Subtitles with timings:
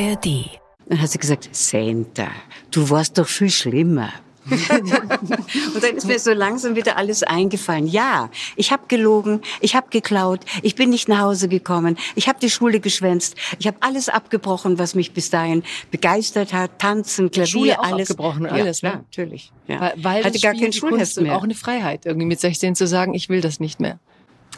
[0.00, 0.60] ARD.
[0.86, 2.28] Dann hat sie gesagt, Santa,
[2.70, 4.10] du warst doch viel schlimmer.
[4.48, 7.86] und dann ist mir so langsam wieder alles eingefallen.
[7.86, 12.38] Ja, ich habe gelogen, ich habe geklaut, ich bin nicht nach Hause gekommen, ich habe
[12.40, 17.46] die Schule geschwänzt, ich habe alles abgebrochen, was mich bis dahin begeistert hat, tanzen, Klavier,
[17.46, 18.92] Schule auch alles abgebrochen, alles, ja, ne?
[18.94, 19.52] klar, natürlich.
[19.66, 19.80] Ja.
[19.80, 21.36] Weil, weil Hatte gar Spiel, kein die Schulheft mehr.
[21.36, 23.98] auch eine Freiheit, irgendwie mit 16 zu sagen, ich will das nicht mehr.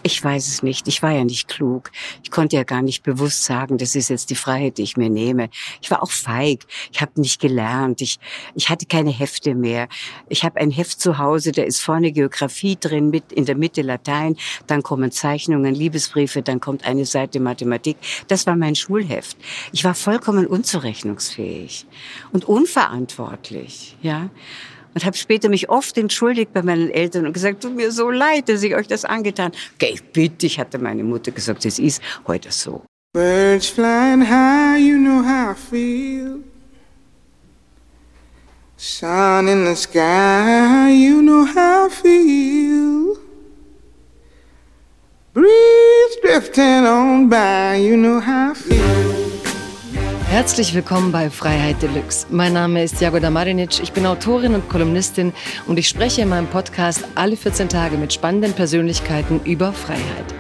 [0.02, 0.88] Ich weiß es nicht.
[0.88, 1.90] Ich war ja nicht klug.
[2.22, 5.10] Ich konnte ja gar nicht bewusst sagen, das ist jetzt die Freiheit, die ich mir
[5.10, 5.50] nehme.
[5.82, 6.64] Ich war auch feig.
[6.92, 8.00] Ich habe nicht gelernt.
[8.00, 8.18] Ich,
[8.55, 9.88] ich hatte keine Hefte mehr.
[10.28, 13.82] Ich habe ein Heft zu Hause, da ist vorne Geografie drin, mit in der Mitte
[13.82, 14.36] Latein,
[14.66, 17.96] dann kommen Zeichnungen, Liebesbriefe, dann kommt eine Seite Mathematik.
[18.28, 19.36] Das war mein Schulheft.
[19.72, 21.86] Ich war vollkommen unzurechnungsfähig
[22.32, 24.30] und unverantwortlich, ja
[24.94, 28.48] und habe später mich oft entschuldigt bei meinen Eltern und gesagt, tut mir so leid,
[28.48, 29.52] dass ich euch das angetan.
[29.74, 32.82] Okay, bitte, ich hatte meine Mutter gesagt, es ist heute so.
[33.12, 36.44] Birds flying high, you know how I feel.
[38.77, 43.19] Sun in the sky, you know how I feel.
[45.34, 49.19] Breeze drifting on by, you know how I feel.
[50.31, 52.25] Herzlich willkommen bei Freiheit Deluxe.
[52.31, 55.33] Mein Name ist Jagoda Marinic, ich bin Autorin und Kolumnistin
[55.67, 60.33] und ich spreche in meinem Podcast alle 14 Tage mit spannenden Persönlichkeiten über Freiheit.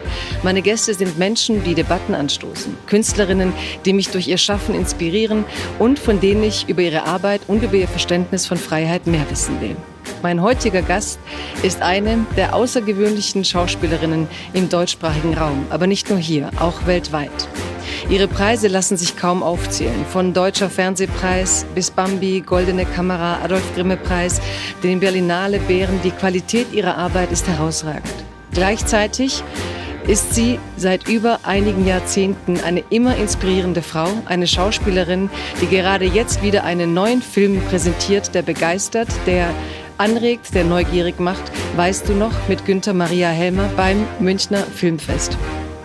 [0.44, 3.52] Meine Gäste sind Menschen, die Debatten anstoßen, Künstlerinnen,
[3.84, 5.44] die mich durch ihr Schaffen inspirieren
[5.80, 9.60] und von denen ich über ihre Arbeit und über ihr Verständnis von Freiheit mehr wissen
[9.60, 9.74] will.
[10.22, 11.18] Mein heutiger Gast
[11.62, 17.30] ist eine der außergewöhnlichen Schauspielerinnen im deutschsprachigen Raum, aber nicht nur hier, auch weltweit.
[18.08, 20.04] Ihre Preise lassen sich kaum aufzählen.
[20.10, 24.40] Von Deutscher Fernsehpreis bis Bambi, Goldene Kamera, Adolf Grimme Preis,
[24.82, 26.00] den Berlinale Bären.
[26.02, 28.12] Die Qualität ihrer Arbeit ist herausragend.
[28.52, 29.44] Gleichzeitig
[30.06, 36.42] ist sie seit über einigen Jahrzehnten eine immer inspirierende Frau, eine Schauspielerin, die gerade jetzt
[36.42, 39.50] wieder einen neuen Film präsentiert, der begeistert, der
[40.00, 41.42] anregt, der neugierig macht,
[41.76, 45.36] weißt du noch, mit Günther Maria Helmer beim Münchner Filmfest.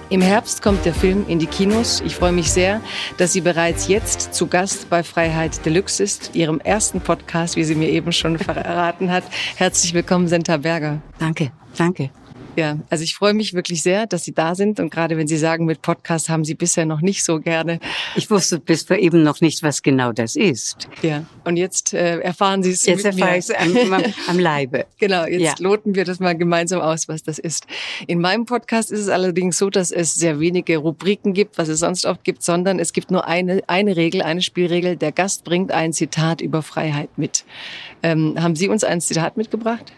[0.09, 2.01] Im Herbst kommt der Film in die Kinos.
[2.05, 2.79] Ich freue mich sehr,
[3.17, 7.75] dass sie bereits jetzt zu Gast bei Freiheit Deluxe ist, ihrem ersten Podcast, wie sie
[7.75, 9.25] mir eben schon verraten hat.
[9.57, 11.01] Herzlich willkommen, Senta Berger.
[11.19, 12.09] Danke, danke.
[12.55, 14.79] Ja, also ich freue mich wirklich sehr, dass Sie da sind.
[14.79, 17.79] Und gerade wenn Sie sagen, mit Podcast haben Sie bisher noch nicht so gerne.
[18.15, 20.87] Ich wusste bis vor eben noch nicht, was genau das ist.
[21.01, 24.85] Ja, und jetzt äh, erfahren Sie es Jetzt erfahre ich es am, am, am Leibe.
[24.97, 25.53] Genau, jetzt Ja.
[25.59, 27.67] loten wir das mal gemeinsam aus, was das ist.
[28.07, 31.79] In meinem Podcast ist es allerdings so, dass es sehr wenige Rubriken gibt, was es
[31.79, 34.95] sonst oft gibt, sondern es gibt nur eine, eine Regel, eine Spielregel.
[34.95, 37.43] Der Gast bringt ein Zitat über Freiheit mit.
[38.03, 39.91] Ähm, haben Sie uns ein Zitat mitgebracht?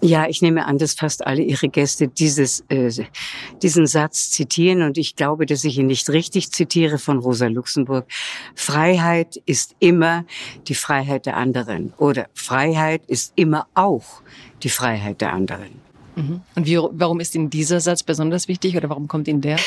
[0.00, 2.90] Ja, ich nehme an, dass fast alle Ihre Gäste dieses, äh,
[3.62, 8.06] diesen Satz zitieren und ich glaube, dass ich ihn nicht richtig zitiere von Rosa Luxemburg.
[8.54, 10.24] Freiheit ist immer
[10.68, 14.22] die Freiheit der anderen oder Freiheit ist immer auch
[14.62, 15.82] die Freiheit der anderen.
[16.14, 19.58] Und wie, warum ist Ihnen dieser Satz besonders wichtig oder warum kommt Ihnen der?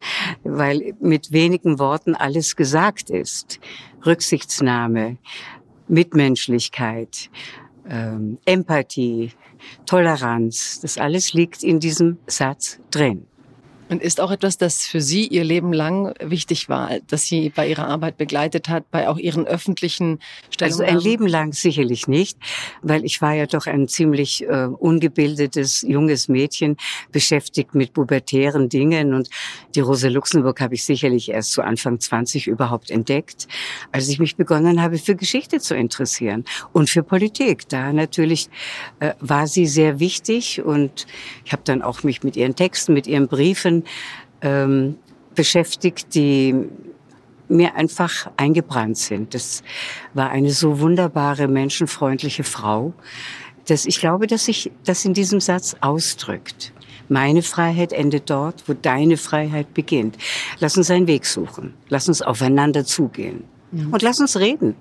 [0.42, 3.60] weil mit wenigen Worten alles gesagt ist.
[4.04, 5.18] Rücksichtsnahme,
[5.86, 7.30] Mitmenschlichkeit,
[7.88, 9.32] ähm, Empathie,
[9.86, 13.26] Toleranz, das alles liegt in diesem Satz drin.
[13.92, 17.68] Und ist auch etwas, das für Sie Ihr Leben lang wichtig war, das Sie bei
[17.68, 20.48] Ihrer Arbeit begleitet hat, bei auch Ihren öffentlichen Also
[20.78, 20.96] Stellungnahmen?
[20.96, 22.38] ein Leben lang sicherlich nicht,
[22.80, 26.78] weil ich war ja doch ein ziemlich äh, ungebildetes junges Mädchen,
[27.10, 29.28] beschäftigt mit pubertären Dingen und
[29.74, 33.46] die Rose Luxemburg habe ich sicherlich erst zu Anfang 20 überhaupt entdeckt,
[33.92, 37.68] als ich mich begonnen habe für Geschichte zu interessieren und für Politik.
[37.68, 38.48] Da natürlich
[39.00, 41.06] äh, war sie sehr wichtig und
[41.44, 43.81] ich habe dann auch mich mit ihren Texten, mit ihren Briefen
[44.40, 44.96] ähm,
[45.34, 46.54] beschäftigt, die
[47.48, 49.34] mir einfach eingebrannt sind.
[49.34, 49.62] Das
[50.14, 52.94] war eine so wunderbare, menschenfreundliche Frau,
[53.66, 56.72] dass ich glaube, dass sich das in diesem Satz ausdrückt.
[57.08, 60.16] Meine Freiheit endet dort, wo deine Freiheit beginnt.
[60.60, 61.74] Lass uns einen Weg suchen.
[61.88, 63.44] Lass uns aufeinander zugehen.
[63.90, 64.74] Und lass uns reden.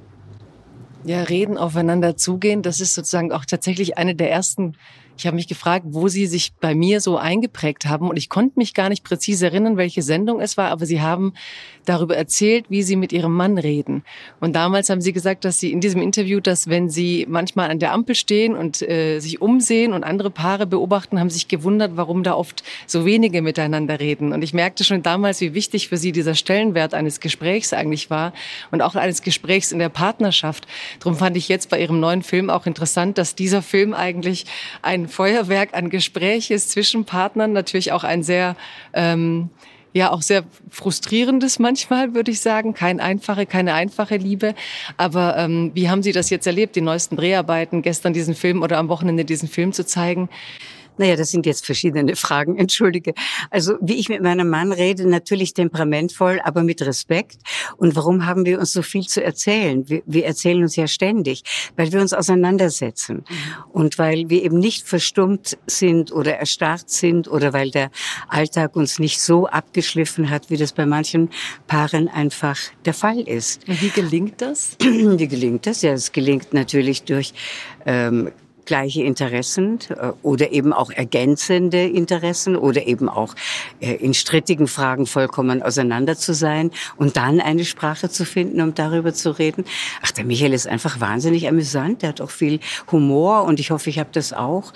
[1.03, 4.77] Ja, reden, aufeinander zugehen, das ist sozusagen auch tatsächlich eine der ersten.
[5.21, 8.57] Ich habe mich gefragt, wo Sie sich bei mir so eingeprägt haben und ich konnte
[8.57, 11.33] mich gar nicht präzise erinnern, welche Sendung es war, aber Sie haben
[11.85, 14.03] darüber erzählt, wie Sie mit Ihrem Mann reden.
[14.39, 17.77] Und damals haben Sie gesagt, dass Sie in diesem Interview, dass wenn Sie manchmal an
[17.77, 22.23] der Ampel stehen und äh, sich umsehen und andere Paare beobachten, haben sich gewundert, warum
[22.23, 24.33] da oft so wenige miteinander reden.
[24.33, 28.33] Und ich merkte schon damals, wie wichtig für Sie dieser Stellenwert eines Gesprächs eigentlich war
[28.71, 30.65] und auch eines Gesprächs in der Partnerschaft.
[30.99, 34.47] Darum fand ich jetzt bei Ihrem neuen Film auch interessant, dass dieser Film eigentlich
[34.81, 38.55] ein Feuerwerk an Gespräch ist zwischen Partnern, natürlich auch ein sehr
[38.93, 39.49] ähm,
[39.93, 42.73] ja auch sehr frustrierendes manchmal, würde ich sagen.
[42.73, 44.55] Kein einfache, keine einfache Liebe.
[44.97, 48.77] Aber ähm, wie haben Sie das jetzt erlebt, die neuesten Dreharbeiten, gestern diesen Film oder
[48.77, 50.29] am Wochenende diesen Film zu zeigen?
[51.01, 53.15] Naja, das sind jetzt verschiedene Fragen, entschuldige.
[53.49, 57.39] Also wie ich mit meinem Mann rede, natürlich temperamentvoll, aber mit Respekt.
[57.77, 59.89] Und warum haben wir uns so viel zu erzählen?
[59.89, 61.41] Wir, wir erzählen uns ja ständig,
[61.75, 63.25] weil wir uns auseinandersetzen.
[63.27, 63.63] Mhm.
[63.71, 67.89] Und weil wir eben nicht verstummt sind oder erstarrt sind oder weil der
[68.27, 71.31] Alltag uns nicht so abgeschliffen hat, wie das bei manchen
[71.65, 73.67] Paaren einfach der Fall ist.
[73.67, 74.77] Wie gelingt das?
[74.79, 75.81] Wie gelingt das?
[75.81, 77.33] Ja, es gelingt natürlich durch
[77.87, 78.29] ähm,
[78.65, 83.35] gleiche Interessen äh, oder eben auch ergänzende Interessen oder eben auch
[83.79, 88.73] äh, in strittigen Fragen vollkommen auseinander zu sein und dann eine Sprache zu finden, um
[88.73, 89.65] darüber zu reden.
[90.01, 92.59] Ach, der Michael ist einfach wahnsinnig amüsant, der hat auch viel
[92.91, 94.73] Humor und ich hoffe, ich habe das auch.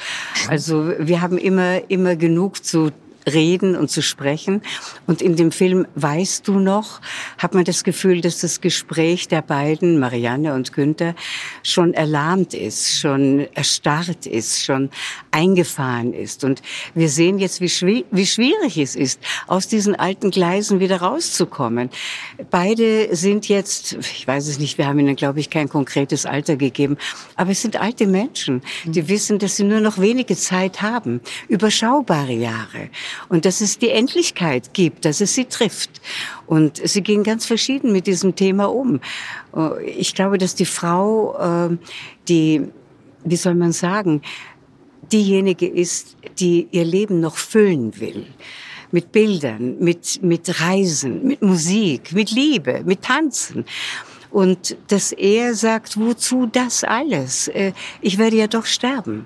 [0.50, 2.92] Also wir haben immer, immer genug zu
[3.27, 4.62] reden und zu sprechen.
[5.07, 7.01] Und in dem Film Weißt du noch,
[7.38, 11.16] hat man das Gefühl, dass das Gespräch der beiden, Marianne und Günther,
[11.63, 14.89] schon erlahmt ist, schon erstarrt ist, schon
[15.31, 16.44] eingefahren ist.
[16.44, 16.62] Und
[16.94, 21.89] wir sehen jetzt, wie, schwi wie schwierig es ist, aus diesen alten Gleisen wieder rauszukommen.
[22.51, 26.56] Beide sind jetzt, ich weiß es nicht, wir haben ihnen, glaube ich, kein konkretes Alter
[26.56, 26.98] gegeben,
[27.36, 32.33] aber es sind alte Menschen, die wissen, dass sie nur noch wenige Zeit haben, überschaubare
[32.33, 32.89] Jahre
[33.30, 36.02] und dass es die Endlichkeit gibt, dass es sie trifft.
[36.48, 39.00] Und sie gehen ganz verschieden mit diesem Thema um.
[39.86, 41.80] Ich glaube, dass die Frau, ähm,
[42.28, 42.64] die,
[43.24, 44.22] wie soll man sagen,
[45.12, 48.26] diejenige ist, die ihr Leben noch füllen will
[48.92, 53.66] mit Bildern, mit, mit Reisen, mit Musik, mit Liebe, mit Tanzen.
[54.32, 57.48] Und dass er sagt, wozu das alles?
[57.50, 59.26] Äh, ich werde ja doch sterben.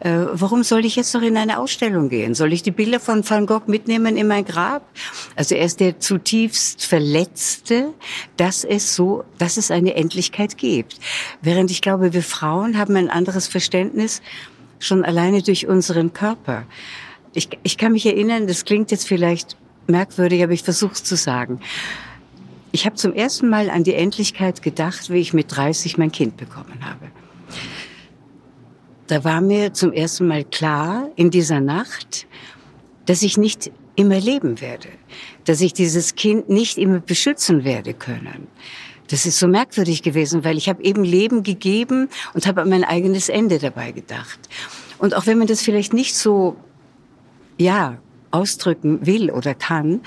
[0.00, 2.34] Äh, warum soll ich jetzt noch in eine Ausstellung gehen?
[2.34, 4.86] Soll ich die Bilder von Van Gogh mitnehmen in mein Grab?
[5.36, 7.94] Also er ist der zutiefst Verletzte,
[8.36, 10.98] dass es so, dass es eine Endlichkeit gibt.
[11.40, 14.20] Während ich glaube, wir Frauen haben ein anderes Verständnis
[14.78, 16.64] schon alleine durch unseren Körper.
[17.32, 19.56] Ich, ich kann mich erinnern, das klingt jetzt vielleicht
[19.86, 21.60] merkwürdig, aber ich versuche es zu sagen.
[22.72, 26.36] Ich habe zum ersten Mal an die Endlichkeit gedacht, wie ich mit 30 mein Kind
[26.36, 27.10] bekommen habe
[29.06, 32.26] da war mir zum ersten Mal klar in dieser Nacht,
[33.06, 34.88] dass ich nicht immer leben werde,
[35.44, 38.48] dass ich dieses Kind nicht immer beschützen werde können.
[39.08, 42.84] Das ist so merkwürdig gewesen, weil ich habe eben Leben gegeben und habe an mein
[42.84, 44.40] eigenes Ende dabei gedacht.
[44.98, 46.56] Und auch wenn man das vielleicht nicht so,
[47.58, 47.98] ja,
[48.32, 50.00] ausdrücken will oder kann,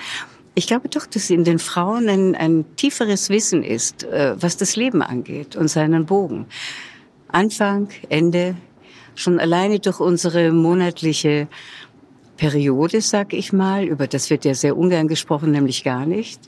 [0.56, 4.75] ich glaube doch, dass in den Frauen ein, ein tieferes Wissen ist, äh, was das
[4.75, 6.48] Leben angeht und seinen Bogen.
[7.30, 8.56] Anfang, Ende,
[9.19, 11.48] schon alleine durch unsere monatliche
[12.38, 16.39] Periode, sag ich mal, über das wird ja sehr ungern gesprochen, nämlich gar nicht,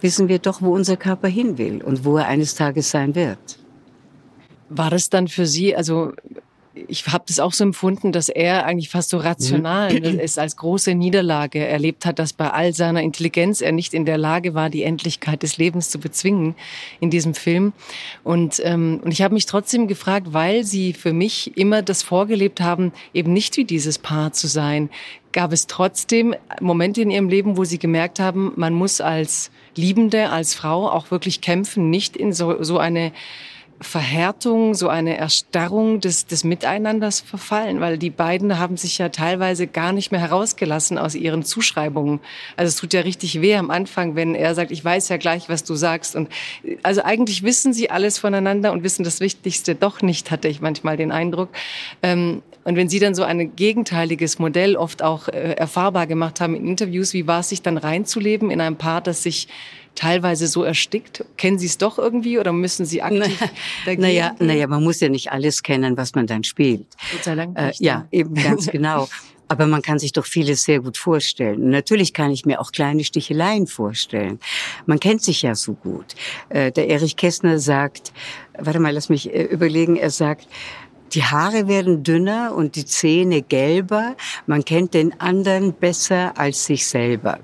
[0.00, 3.58] wissen wir doch, wo unser Körper hin will und wo er eines Tages sein wird.
[4.68, 6.12] War das dann für Sie, also
[6.88, 10.18] ich habe das auch so empfunden, dass er eigentlich fast so rational mhm.
[10.20, 14.18] es als große Niederlage erlebt hat, dass bei all seiner Intelligenz er nicht in der
[14.18, 16.54] Lage war, die Endlichkeit des Lebens zu bezwingen
[17.00, 17.72] in diesem Film.
[18.24, 22.60] Und, ähm, und ich habe mich trotzdem gefragt, weil sie für mich immer das vorgelebt
[22.60, 24.90] haben, eben nicht wie dieses Paar zu sein,
[25.32, 30.30] gab es trotzdem Momente in ihrem Leben, wo sie gemerkt haben, man muss als Liebende,
[30.30, 33.12] als Frau auch wirklich kämpfen, nicht in so, so eine
[33.80, 39.66] Verhärtung, so eine Erstarrung des, des Miteinanders verfallen, weil die beiden haben sich ja teilweise
[39.66, 42.20] gar nicht mehr herausgelassen aus ihren Zuschreibungen.
[42.56, 45.48] Also es tut ja richtig weh am Anfang, wenn er sagt, ich weiß ja gleich,
[45.48, 46.16] was du sagst.
[46.16, 46.28] Und
[46.82, 50.96] also eigentlich wissen sie alles voneinander und wissen das Wichtigste doch nicht, hatte ich manchmal
[50.96, 51.50] den Eindruck.
[52.02, 56.56] Ähm, und wenn Sie dann so ein gegenteiliges Modell oft auch äh, erfahrbar gemacht haben
[56.56, 59.46] in Interviews, wie war es sich dann reinzuleben in einem Paar, das sich
[59.96, 61.24] teilweise so erstickt?
[61.36, 63.38] Kennen Sie es doch irgendwie oder müssen Sie aktiv
[63.84, 64.02] dagegen?
[64.02, 66.86] Naja, naja, man muss ja nicht alles kennen, was man dann spielt.
[67.12, 69.08] Gott sei Dank äh, ja, eben ganz genau.
[69.48, 71.62] Aber man kann sich doch vieles sehr gut vorstellen.
[71.62, 74.40] Und natürlich kann ich mir auch kleine Sticheleien vorstellen.
[74.86, 76.14] Man kennt sich ja so gut.
[76.48, 78.12] Äh, der Erich Kästner sagt,
[78.58, 80.48] warte mal, lass mich äh, überlegen, er sagt,
[81.12, 84.16] die Haare werden dünner und die Zähne gelber.
[84.46, 87.38] Man kennt den anderen besser als sich selber.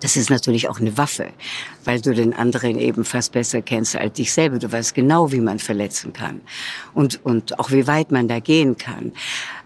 [0.00, 1.28] Das ist natürlich auch eine Waffe,
[1.84, 4.58] weil du den anderen eben fast besser kennst als dich selber.
[4.58, 6.40] Du weißt genau, wie man verletzen kann
[6.94, 9.12] und, und auch wie weit man da gehen kann.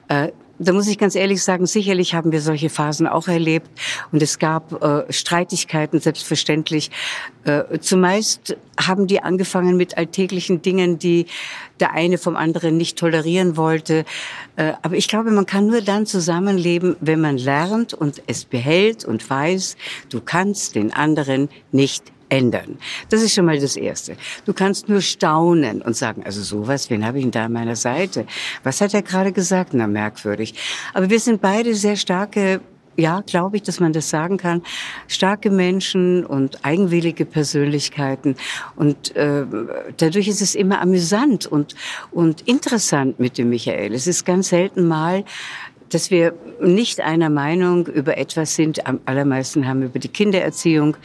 [0.09, 3.69] Äh, da muss ich ganz ehrlich sagen, sicherlich haben wir solche Phasen auch erlebt
[4.13, 6.91] und es gab äh, Streitigkeiten, selbstverständlich.
[7.45, 11.27] Äh, zumeist haben die angefangen mit alltäglichen Dingen, die
[11.81, 14.05] der eine vom anderen nicht tolerieren wollte.
[14.57, 19.05] Äh, aber ich glaube, man kann nur dann zusammenleben, wenn man lernt und es behält
[19.05, 19.77] und weiß,
[20.11, 22.79] du kannst den anderen nicht ändern.
[23.11, 24.17] Das ist schon mal das Erste.
[24.45, 27.77] Du kannst nur staunen und sagen, also sowas, wen habe ich denn da an meiner
[27.77, 28.27] Seite?
[28.63, 29.75] Was hat er gerade gesagt?
[29.75, 30.55] Na, merkwürdig.
[30.95, 32.61] Aber wir sind beide sehr starke
[32.99, 34.63] ja, glaube ich, dass man das sagen kann,
[35.07, 38.35] starke Menschen und eigenwillige Persönlichkeiten.
[38.75, 39.45] Und äh,
[39.97, 41.77] dadurch ist es immer amüsant und,
[42.11, 43.95] und interessant mit dem Michael.
[43.95, 45.25] Es ist ganz selten mal,
[45.91, 48.87] dass wir nicht einer Meinung über etwas sind.
[48.87, 50.97] Am allermeisten haben wir über die Kindererziehung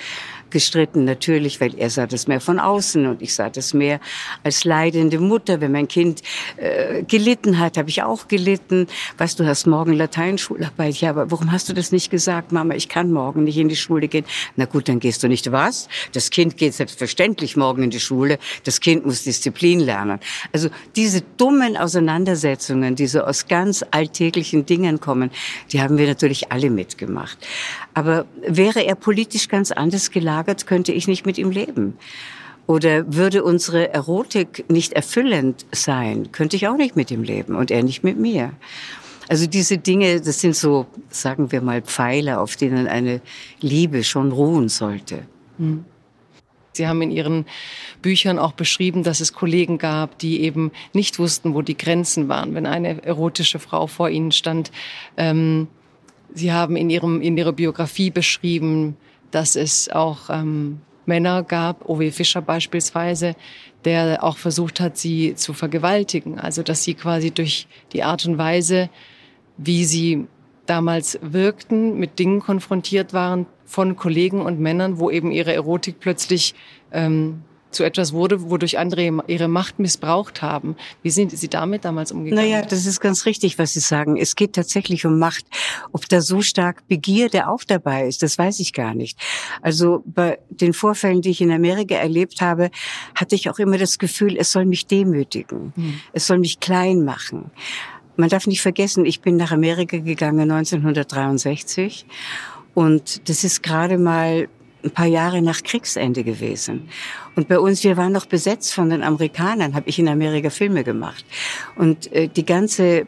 [0.54, 4.00] gestritten, natürlich, weil er sah das mehr von außen und ich sah das mehr
[4.44, 5.60] als leidende Mutter.
[5.60, 6.22] Wenn mein Kind
[6.56, 8.88] äh, gelitten hat, habe ich auch gelitten.
[9.18, 10.96] Was, du hast morgen Lateinschularbeit.
[11.02, 12.76] Ja, aber warum hast du das nicht gesagt, Mama?
[12.76, 14.26] Ich kann morgen nicht in die Schule gehen.
[14.56, 15.52] Na gut, dann gehst du nicht.
[15.52, 15.90] Was?
[16.14, 18.38] Das Kind geht selbstverständlich morgen in die Schule.
[18.64, 20.20] Das Kind muss Disziplin lernen.
[20.54, 25.32] Also diese dummen Auseinandersetzungen, die so aus ganz alltäglichen Dingen kommen,
[25.72, 27.38] die haben wir natürlich alle mitgemacht.
[27.96, 31.98] Aber wäre er politisch ganz anders gelagert, könnte ich nicht mit ihm leben.
[32.66, 37.72] Oder würde unsere Erotik nicht erfüllend sein, könnte ich auch nicht mit ihm leben und
[37.72, 38.54] er nicht mit mir.
[39.28, 43.22] Also diese Dinge, das sind so, sagen wir mal, Pfeiler, auf denen eine
[43.60, 45.24] Liebe schon ruhen sollte.
[45.58, 45.86] Hm.
[46.74, 47.46] Sie haben in Ihren
[48.02, 52.56] Büchern auch beschrieben, dass es Kollegen gab, die eben nicht wussten, wo die Grenzen waren,
[52.56, 54.72] wenn eine erotische Frau vor ihnen stand.
[55.18, 55.68] Ähm
[56.36, 58.98] Sie haben in, Ihrem, in Ihrer Biografie beschrieben,
[59.34, 62.12] dass es auch ähm, Männer gab, O.W.
[62.12, 63.36] Fischer beispielsweise,
[63.84, 66.40] der auch versucht hat, sie zu vergewaltigen.
[66.40, 68.90] Also dass sie quasi durch die Art und Weise,
[69.58, 70.28] wie sie
[70.66, 76.54] damals wirkten, mit Dingen konfrontiert waren von Kollegen und Männern, wo eben ihre Erotik plötzlich
[76.92, 77.42] ähm,
[77.74, 80.76] zu etwas wurde, wodurch andere ihre Macht missbraucht haben.
[81.02, 82.50] Wie sind Sie damit damals umgegangen?
[82.50, 84.18] Naja, das ist ganz richtig, was Sie sagen.
[84.18, 85.46] Es geht tatsächlich um Macht.
[85.92, 89.20] Ob da so stark Begierde auch dabei ist, das weiß ich gar nicht.
[89.62, 92.70] Also bei den Vorfällen, die ich in Amerika erlebt habe,
[93.16, 95.74] hatte ich auch immer das Gefühl, es soll mich demütigen.
[95.76, 96.00] Hm.
[96.14, 97.52] Es soll mich klein machen.
[98.16, 102.06] Man darf nicht vergessen, ich bin nach Amerika gegangen 1963
[102.76, 104.48] und das ist gerade mal
[104.84, 106.90] ein paar Jahre nach Kriegsende gewesen.
[107.36, 110.84] Und bei uns, wir waren noch besetzt von den Amerikanern, habe ich in Amerika Filme
[110.84, 111.26] gemacht.
[111.76, 113.06] Und äh, die ganze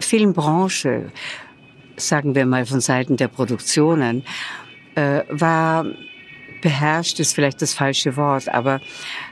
[0.00, 1.12] Filmbranche,
[1.96, 4.24] sagen wir mal von Seiten der Produktionen,
[4.94, 5.86] äh, war
[6.60, 8.80] beherrscht, ist vielleicht das falsche Wort, aber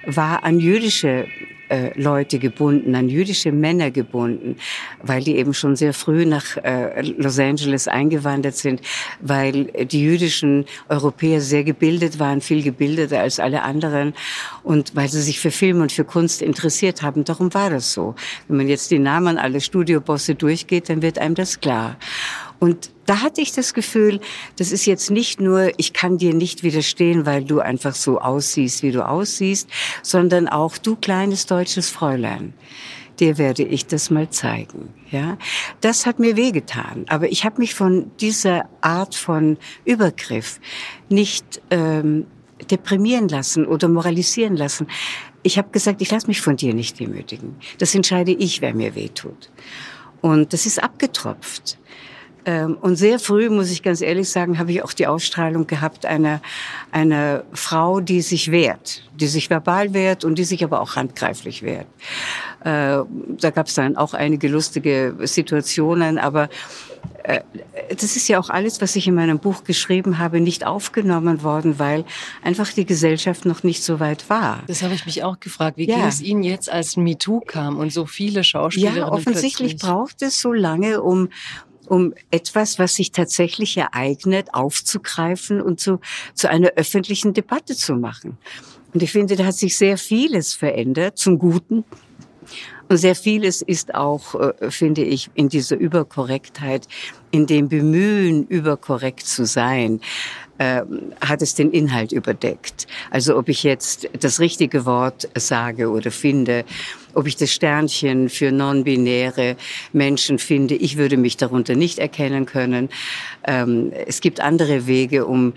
[0.05, 1.27] war an jüdische
[1.71, 4.57] äh, Leute gebunden, an jüdische Männer gebunden,
[5.03, 8.81] weil die eben schon sehr früh nach äh, Los Angeles eingewandert sind,
[9.21, 14.15] weil die jüdischen Europäer sehr gebildet waren, viel gebildeter als alle anderen
[14.63, 17.25] und weil sie sich für Film und für Kunst interessiert haben.
[17.25, 18.15] Darum war das so.
[18.49, 21.97] Wenn man jetzt die Namen aller Studiobosse durchgeht, dann wird einem das klar.
[22.61, 24.21] Und da hatte ich das Gefühl,
[24.57, 28.83] das ist jetzt nicht nur, ich kann dir nicht widerstehen, weil du einfach so aussiehst,
[28.83, 29.69] wie du aussiehst,
[30.03, 32.53] sondern auch du kleines deutsches Fräulein.
[33.19, 34.95] Dir werde ich das mal zeigen.
[35.11, 35.39] Ja,
[35.81, 37.07] das hat mir wehgetan.
[37.09, 40.61] Aber ich habe mich von dieser Art von Übergriff
[41.09, 42.27] nicht ähm,
[42.71, 44.87] deprimieren lassen oder moralisieren lassen.
[45.43, 47.57] Ich habe gesagt, ich lasse mich von dir nicht demütigen.
[47.79, 49.51] Das entscheide ich, wer mir wehtut.
[50.21, 51.79] Und das ist abgetropft.
[52.51, 56.05] Ähm, und sehr früh, muss ich ganz ehrlich sagen, habe ich auch die Ausstrahlung gehabt
[56.05, 56.41] einer,
[56.91, 61.63] einer Frau, die sich wehrt, die sich verbal wehrt und die sich aber auch handgreiflich
[61.63, 61.87] wehrt.
[62.65, 63.05] Äh,
[63.39, 66.49] da gab es dann auch einige lustige Situationen, aber
[67.23, 67.41] äh,
[67.91, 71.79] das ist ja auch alles, was ich in meinem Buch geschrieben habe, nicht aufgenommen worden,
[71.79, 72.05] weil
[72.43, 74.65] einfach die Gesellschaft noch nicht so weit war.
[74.67, 75.77] Das habe ich mich auch gefragt.
[75.77, 75.97] Wie ja.
[75.97, 80.41] ging es Ihnen jetzt, als MeToo kam und so viele Schauspielerinnen Ja, offensichtlich braucht es
[80.41, 81.29] so lange, um
[81.91, 85.99] um etwas, was sich tatsächlich ereignet, aufzugreifen und zu,
[86.35, 88.39] zu einer öffentlichen Debatte zu machen.
[88.95, 91.85] Und ich finde, da hat sich sehr vieles verändert, zum Guten.
[92.89, 96.87] Und sehr vieles ist auch, äh, finde ich, in dieser Überkorrektheit,
[97.33, 100.01] in dem Bemühen, überkorrekt zu sein,
[100.59, 100.83] äh,
[101.21, 102.87] hat es den Inhalt überdeckt.
[103.11, 106.65] Also ob ich jetzt das richtige Wort sage oder finde
[107.15, 109.57] ob ich das Sternchen für non-binäre
[109.93, 110.75] Menschen finde.
[110.75, 112.89] Ich würde mich darunter nicht erkennen können.
[113.47, 115.53] Ähm, es gibt andere Wege, um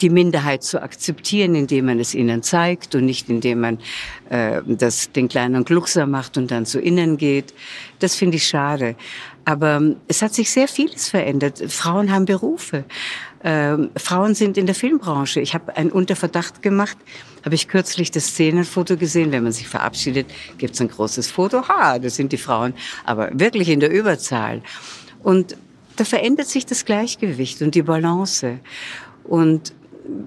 [0.00, 3.78] die Minderheit zu akzeptieren, indem man es ihnen zeigt und nicht indem man
[4.30, 7.54] äh, das den kleinen Gluckser macht und dann zu innen geht.
[7.98, 8.96] Das finde ich schade.
[9.44, 11.62] Aber ähm, es hat sich sehr vieles verändert.
[11.68, 12.84] Frauen haben Berufe.
[13.44, 15.40] Ähm, Frauen sind in der Filmbranche.
[15.40, 16.96] Ich habe einen Unterverdacht gemacht,
[17.44, 19.32] habe ich kürzlich das Szenenfoto gesehen.
[19.32, 20.26] Wenn man sich verabschiedet,
[20.58, 21.66] gibt es ein großes Foto.
[21.68, 24.62] Ha, das sind die Frauen, aber wirklich in der Überzahl.
[25.22, 25.56] Und
[25.96, 28.58] da verändert sich das Gleichgewicht und die Balance.
[29.24, 29.72] Und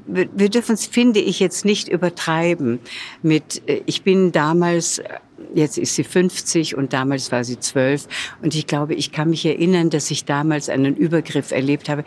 [0.07, 2.79] wir dürfen es, finde ich, jetzt nicht übertreiben
[3.21, 5.19] mit, äh, ich bin damals, äh,
[5.53, 8.07] jetzt ist sie 50 und damals war sie 12
[8.41, 12.03] und ich glaube, ich kann mich erinnern, dass ich damals einen Übergriff erlebt habe.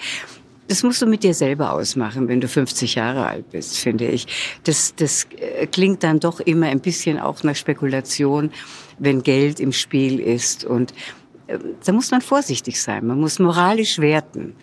[0.68, 4.26] Das musst du mit dir selber ausmachen, wenn du 50 Jahre alt bist, finde ich.
[4.64, 8.50] Das, das äh, klingt dann doch immer ein bisschen auch nach Spekulation,
[8.98, 10.92] wenn Geld im Spiel ist und
[11.84, 13.06] da muss man vorsichtig sein.
[13.06, 14.54] Man muss moralisch werten.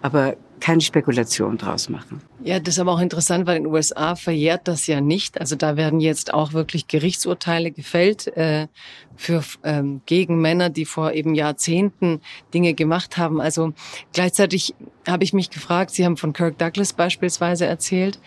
[0.00, 2.20] Aber keine Spekulation draus machen.
[2.42, 5.40] Ja, das ist aber auch interessant, weil in den USA verjährt das ja nicht.
[5.40, 8.68] Also da werden jetzt auch wirklich Gerichtsurteile gefällt äh,
[9.16, 12.20] für ähm, gegen Männer, die vor eben Jahrzehnten
[12.54, 13.40] Dinge gemacht haben.
[13.40, 13.72] Also
[14.12, 14.74] gleichzeitig
[15.06, 18.18] habe ich mich gefragt, Sie haben von Kirk Douglas beispielsweise erzählt,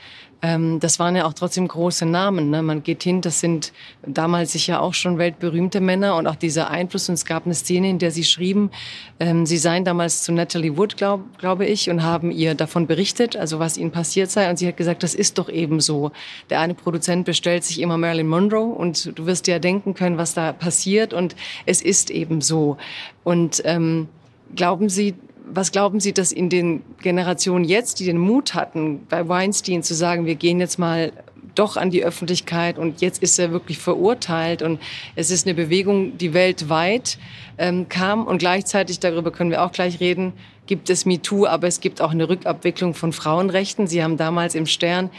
[0.42, 2.50] ähm, das waren ja auch trotzdem große Namen.
[2.50, 2.62] Ne?
[2.62, 3.72] Man geht hin, das sind
[4.06, 7.10] damals sicher auch schon weltberühmte Männer und auch dieser Einfluss.
[7.10, 8.72] Und es gab eine Szene, in der sie schrieben,
[9.20, 13.36] ähm, sie seien damals zu Natalie Wood, glaube glaub ich, und haben ihr davon berichtet,
[13.36, 14.50] also was ihnen passiert sei.
[14.50, 16.12] Und sie hat gesagt, das ist doch eben so.
[16.50, 20.34] Der eine Produzent bestellt sich immer Marilyn Monroe und du wirst ja denken können, was
[20.34, 21.14] da passiert.
[21.14, 22.78] Und es ist eben so.
[23.24, 24.08] Und ähm,
[24.56, 25.14] glauben Sie,
[25.54, 29.94] was glauben Sie, dass in den Generationen jetzt, die den Mut hatten, bei Weinstein zu
[29.94, 31.12] sagen, wir gehen jetzt mal
[31.56, 34.80] doch an die Öffentlichkeit und jetzt ist er wirklich verurteilt und
[35.16, 37.18] es ist eine Bewegung, die weltweit
[37.58, 40.34] ähm, kam und gleichzeitig, darüber können wir auch gleich reden,
[40.68, 43.88] gibt es MeToo, aber es gibt auch eine Rückabwicklung von Frauenrechten.
[43.88, 45.10] Sie haben damals im Stern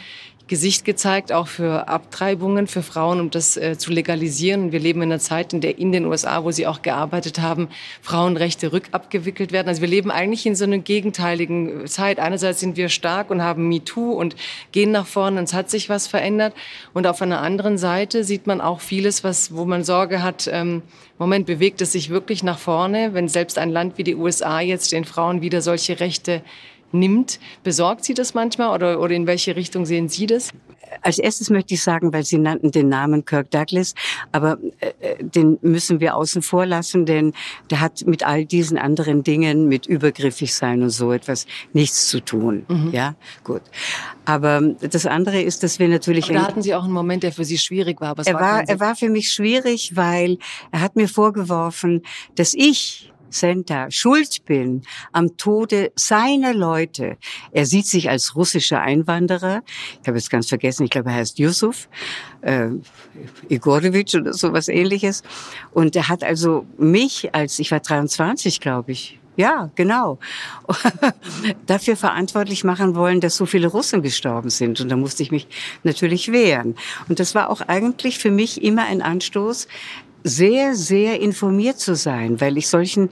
[0.47, 4.73] Gesicht gezeigt, auch für Abtreibungen für Frauen, um das äh, zu legalisieren.
[4.73, 7.69] Wir leben in einer Zeit, in der in den USA, wo Sie auch gearbeitet haben,
[8.01, 9.69] Frauenrechte rückabgewickelt werden.
[9.69, 12.19] Also wir leben eigentlich in so einer gegenteiligen Zeit.
[12.19, 14.35] Einerseits sind wir stark und haben MeToo und
[14.73, 16.53] gehen nach vorne, und es hat sich was verändert.
[16.93, 20.81] Und auf einer anderen Seite sieht man auch vieles, was, wo man Sorge hat, ähm,
[21.19, 24.91] Moment, bewegt es sich wirklich nach vorne, wenn selbst ein Land wie die USA jetzt
[24.91, 26.41] den Frauen wieder solche Rechte
[26.93, 27.39] nimmt.
[27.63, 30.49] Besorgt Sie das manchmal oder, oder in welche Richtung sehen Sie das?
[31.01, 33.95] Als erstes möchte ich sagen, weil Sie nannten den Namen Kirk Douglas,
[34.31, 37.33] aber äh, den müssen wir außen vor lassen, denn
[37.71, 42.19] der hat mit all diesen anderen Dingen, mit übergriffig sein und so etwas, nichts zu
[42.19, 42.65] tun.
[42.67, 42.91] Mhm.
[42.91, 43.61] Ja, gut.
[44.25, 46.25] Aber das andere ist, dass wir natürlich...
[46.25, 48.09] Aber da hatten Sie auch einen Moment, der für Sie schwierig war.
[48.09, 50.37] Aber er, war, war er war für mich schwierig, weil
[50.71, 52.03] er hat mir vorgeworfen,
[52.35, 57.17] dass ich Center schuld bin am Tode seiner Leute.
[57.51, 59.63] Er sieht sich als russischer Einwanderer.
[60.01, 61.89] Ich habe jetzt ganz vergessen, ich glaube, er heißt Yusuf
[62.43, 62.69] äh,
[63.49, 65.23] Igorowitsch oder sowas ähnliches.
[65.71, 70.19] Und er hat also mich als, ich war 23, glaube ich, ja, genau.
[71.65, 74.79] Dafür verantwortlich machen wollen, dass so viele Russen gestorben sind.
[74.79, 75.47] Und da musste ich mich
[75.81, 76.75] natürlich wehren.
[77.09, 79.67] Und das war auch eigentlich für mich immer ein Anstoß,
[80.23, 83.09] sehr, sehr informiert zu sein, weil ich solchen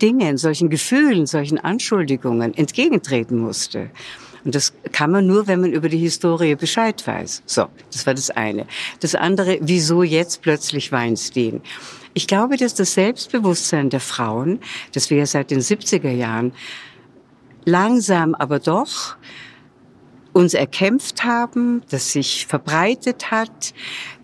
[0.00, 3.90] Dingen, solchen Gefühlen, solchen Anschuldigungen entgegentreten musste.
[4.44, 7.42] Und das kann man nur, wenn man über die Historie Bescheid weiß.
[7.44, 8.66] So, das war das eine.
[9.00, 11.60] Das andere, wieso jetzt plötzlich Weinstein?
[12.14, 14.60] Ich glaube, dass das Selbstbewusstsein der Frauen,
[14.92, 16.52] das wir ja seit den 70er Jahren
[17.66, 19.16] langsam aber doch
[20.32, 23.74] uns erkämpft haben, das sich verbreitet hat,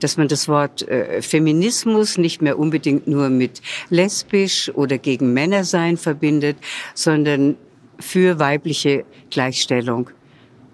[0.01, 5.65] dass man das Wort äh, Feminismus nicht mehr unbedingt nur mit lesbisch oder gegen Männer
[5.65, 6.57] sein verbindet,
[6.95, 7.57] sondern
[7.99, 10.11] für weibliche Gleichstellung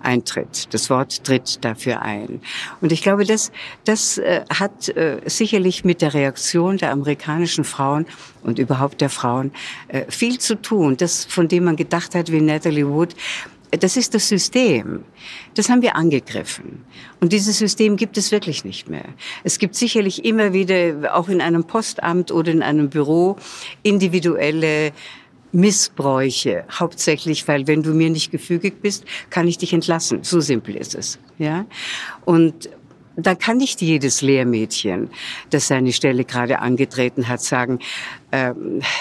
[0.03, 0.73] eintritt.
[0.75, 2.41] Das Wort tritt dafür ein.
[2.81, 3.53] Und ich glaube, das,
[3.85, 8.07] das äh, hat äh, sicherlich mit der Reaktion der amerikanischen Frauen
[8.43, 9.53] und überhaupt der Frauen
[9.89, 10.97] äh, viel zu tun.
[10.97, 13.15] Das, von dem man gedacht hat, wie Natalie Wood,
[13.81, 15.05] das ist das System.
[15.55, 16.85] Das haben wir angegriffen.
[17.21, 19.07] Und dieses System gibt es wirklich nicht mehr.
[19.45, 23.37] Es gibt sicherlich immer wieder, auch in einem Postamt oder in einem Büro,
[23.83, 24.93] individuelle
[25.53, 30.21] Missbräuche, hauptsächlich, weil wenn du mir nicht gefügig bist, kann ich dich entlassen.
[30.23, 31.67] So simpel ist es, ja.
[32.25, 32.71] Und
[33.17, 35.11] da kann nicht jedes Lehrmädchen,
[35.51, 37.79] das seine Stelle gerade angetreten hat, sagen,
[38.31, 38.53] äh,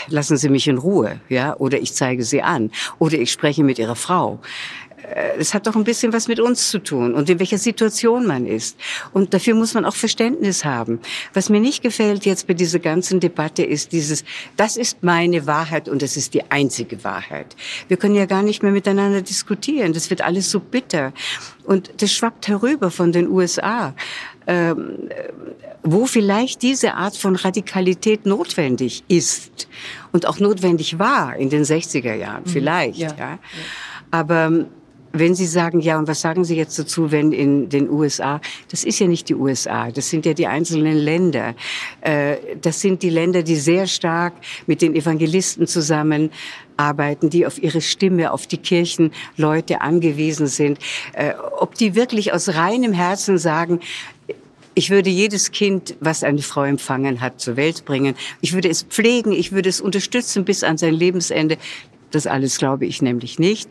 [0.08, 3.80] lassen Sie mich in Ruhe, ja, oder ich zeige Sie an, oder ich spreche mit
[3.80, 4.40] Ihrer Frau.
[5.12, 8.26] Äh, es hat doch ein bisschen was mit uns zu tun und in welcher Situation
[8.26, 8.78] man ist.
[9.14, 11.00] Und dafür muss man auch Verständnis haben.
[11.34, 14.24] Was mir nicht gefällt jetzt bei dieser ganzen Debatte ist dieses,
[14.58, 17.56] das ist meine Wahrheit und das ist die einzige Wahrheit.
[17.88, 19.94] Wir können ja gar nicht mehr miteinander diskutieren.
[19.94, 21.14] Das wird alles so bitter.
[21.64, 23.94] Und das schwappt herüber von den USA.
[24.48, 25.10] Ähm,
[25.84, 29.68] wo vielleicht diese Art von Radikalität notwendig ist
[30.12, 32.50] und auch notwendig war in den 60er Jahren, mhm.
[32.50, 33.00] vielleicht.
[33.00, 33.16] Ja.
[33.18, 33.40] ja.
[34.12, 34.66] Aber
[35.14, 38.84] wenn Sie sagen, ja, und was sagen Sie jetzt dazu, wenn in den USA, das
[38.84, 41.56] ist ja nicht die USA, das sind ja die einzelnen Länder.
[42.02, 44.34] Äh, das sind die Länder, die sehr stark
[44.68, 50.80] mit den Evangelisten zusammenarbeiten, die auf ihre Stimme, auf die Kirchenleute angewiesen sind.
[51.14, 53.80] Äh, ob die wirklich aus reinem Herzen sagen,
[54.74, 58.16] ich würde jedes Kind, was eine Frau empfangen hat, zur Welt bringen.
[58.40, 61.58] Ich würde es pflegen, ich würde es unterstützen bis an sein Lebensende.
[62.12, 63.70] Das alles glaube ich nämlich nicht.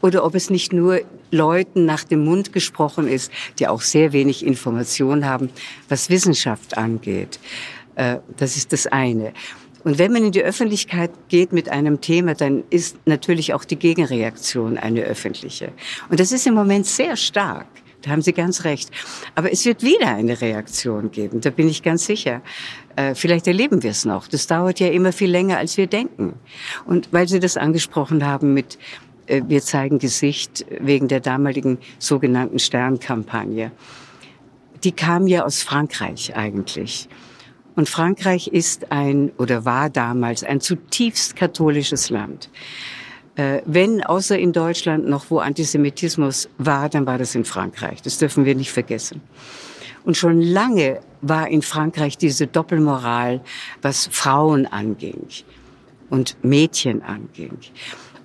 [0.00, 1.00] Oder ob es nicht nur
[1.30, 5.50] Leuten nach dem Mund gesprochen ist, die auch sehr wenig Information haben,
[5.88, 7.38] was Wissenschaft angeht.
[7.94, 9.32] Äh, das ist das eine.
[9.84, 13.76] Und wenn man in die Öffentlichkeit geht mit einem Thema, dann ist natürlich auch die
[13.76, 15.72] Gegenreaktion eine öffentliche.
[16.08, 17.66] Und das ist im Moment sehr stark.
[18.02, 18.90] Da haben Sie ganz recht.
[19.34, 22.42] Aber es wird wieder eine Reaktion geben, da bin ich ganz sicher.
[22.96, 24.28] Äh, vielleicht erleben wir es noch.
[24.28, 26.34] Das dauert ja immer viel länger, als wir denken.
[26.84, 28.78] Und weil Sie das angesprochen haben mit
[29.26, 33.72] äh, wir zeigen Gesicht wegen der damaligen sogenannten Sternkampagne.
[34.84, 37.08] Die kam ja aus Frankreich eigentlich.
[37.74, 42.50] Und Frankreich ist ein oder war damals ein zutiefst katholisches Land.
[43.36, 48.02] Äh, wenn außer in Deutschland noch wo Antisemitismus war, dann war das in Frankreich.
[48.02, 49.22] Das dürfen wir nicht vergessen.
[50.04, 53.40] Und schon lange war in Frankreich diese Doppelmoral,
[53.80, 55.26] was Frauen anging
[56.10, 57.58] und Mädchen anging.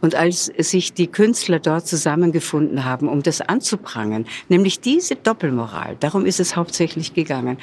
[0.02, 6.26] Und als sich die Künstler dort zusammengefunden haben, um das anzuprangern, nämlich diese Doppelmoral, darum
[6.26, 7.58] ist es hauptsächlich gegangen,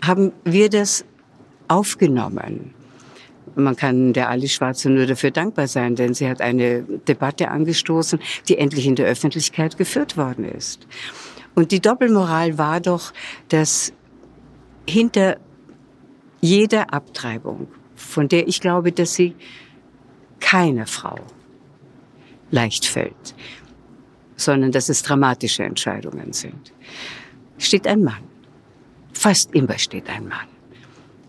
[0.00, 1.04] haben wir das
[1.68, 2.74] aufgenommen
[3.54, 8.18] man kann der Alice Schwarze nur dafür dankbar sein, denn sie hat eine Debatte angestoßen,
[8.48, 10.86] die endlich in der Öffentlichkeit geführt worden ist.
[11.54, 13.12] Und die Doppelmoral war doch,
[13.48, 13.92] dass
[14.88, 15.38] hinter
[16.40, 19.34] jeder Abtreibung, von der ich glaube, dass sie
[20.40, 21.16] keiner Frau
[22.50, 23.34] leicht fällt,
[24.36, 26.72] sondern dass es dramatische Entscheidungen sind,
[27.58, 28.24] steht ein Mann.
[29.12, 30.51] Fast immer steht ein Mann.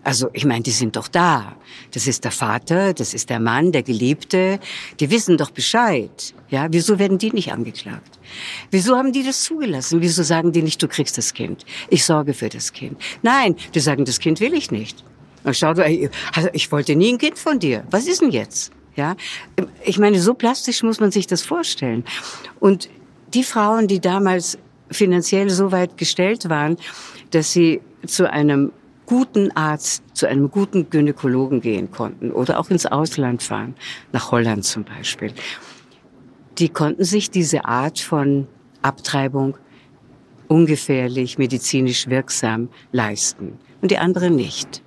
[0.04, 1.56] Also ich meine, die sind doch da.
[1.92, 4.60] Das ist der Vater, das ist der Mann, der Geliebte.
[5.00, 6.34] Die wissen doch Bescheid.
[6.50, 8.20] Ja, wieso werden die nicht angeklagt?
[8.70, 10.02] Wieso haben die das zugelassen?
[10.02, 11.66] Wieso sagen die nicht, du kriegst das Kind?
[11.90, 13.02] Ich sorge für das Kind.
[13.22, 15.04] Nein, die sagen, das Kind will ich nicht.
[15.44, 17.84] Und schau, also ich wollte nie ein Kind von dir.
[17.90, 18.72] Was ist denn jetzt?
[18.96, 19.16] Ja,
[19.84, 22.04] ich meine, so plastisch muss man sich das vorstellen.
[22.60, 22.90] Und
[23.34, 24.58] die Frauen, die damals
[24.92, 26.78] finanziell so weit gestellt waren,
[27.32, 28.72] dass sie zu einem
[29.06, 33.76] guten Arzt, zu einem guten Gynäkologen gehen konnten oder auch ins Ausland fahren,
[34.12, 35.34] nach Holland zum Beispiel.
[36.58, 38.48] Die konnten sich diese Art von
[38.82, 39.58] Abtreibung
[40.48, 44.84] ungefährlich, medizinisch wirksam leisten und die anderen nicht.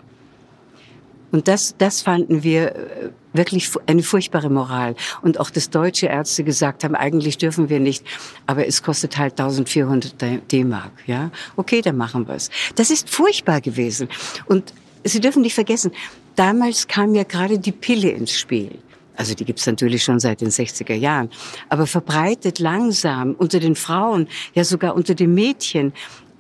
[1.33, 4.95] Und das, das fanden wir äh, wirklich eine furchtbare Moral.
[5.23, 8.05] Und auch das deutsche Ärzte gesagt haben, eigentlich dürfen wir nicht,
[8.47, 10.93] aber es kostet halt 1400 D-Mark.
[11.07, 12.51] Ja, okay, dann machen wir es.
[12.75, 14.09] Das ist furchtbar gewesen.
[14.47, 14.73] Und
[15.07, 15.93] Sie dürfen nicht vergessen,
[16.35, 18.79] damals kam ja gerade die Pille ins Spiel.
[19.17, 21.31] Also die gibt's natürlich schon seit den 60er Jahren.
[21.69, 25.93] Aber verbreitet langsam unter den Frauen, ja sogar unter den Mädchen,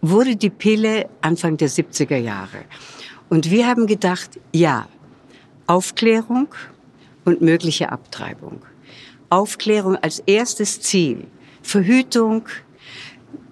[0.02, 2.64] wurde die Pille Anfang der 70er Jahre.
[3.28, 4.88] Und wir haben gedacht, ja,
[5.66, 6.48] Aufklärung
[7.26, 8.62] und mögliche Abtreibung.
[9.28, 11.26] Aufklärung als erstes Ziel.
[11.60, 12.46] Verhütung.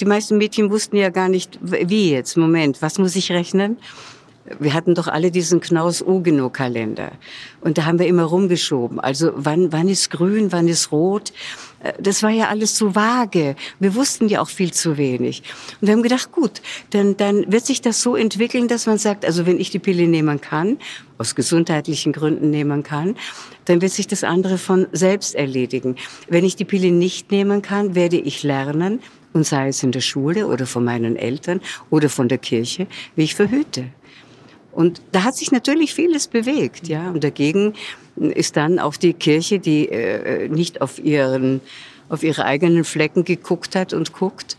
[0.00, 2.36] Die meisten Mädchen wussten ja gar nicht, wie jetzt.
[2.36, 3.76] Moment, was muss ich rechnen?
[4.60, 7.12] Wir hatten doch alle diesen Knaus-Ogeno-Kalender.
[7.62, 9.00] Und da haben wir immer rumgeschoben.
[9.00, 11.32] Also wann, wann ist grün, wann ist rot?
[11.84, 13.54] Äh, das war ja alles so vage.
[13.78, 15.42] Wir wussten ja auch viel zu wenig.
[15.80, 19.24] Und wir haben gedacht, gut, dann, dann wird sich das so entwickeln, dass man sagt,
[19.24, 20.78] also wenn ich die Pille nehmen kann,
[21.18, 23.16] aus gesundheitlichen Gründen nehmen kann,
[23.66, 25.96] dann wird sich das andere von selbst erledigen.
[26.28, 29.00] Wenn ich die Pille nicht nehmen kann, werde ich lernen,
[29.32, 33.24] und sei es in der Schule oder von meinen Eltern oder von der Kirche, wie
[33.24, 33.86] ich verhüte.
[34.72, 37.10] Und da hat sich natürlich vieles bewegt, ja.
[37.10, 37.74] Und dagegen
[38.16, 41.60] ist dann auch die Kirche, die äh, nicht auf ihren
[42.08, 44.58] auf ihre eigenen Flecken geguckt hat und guckt,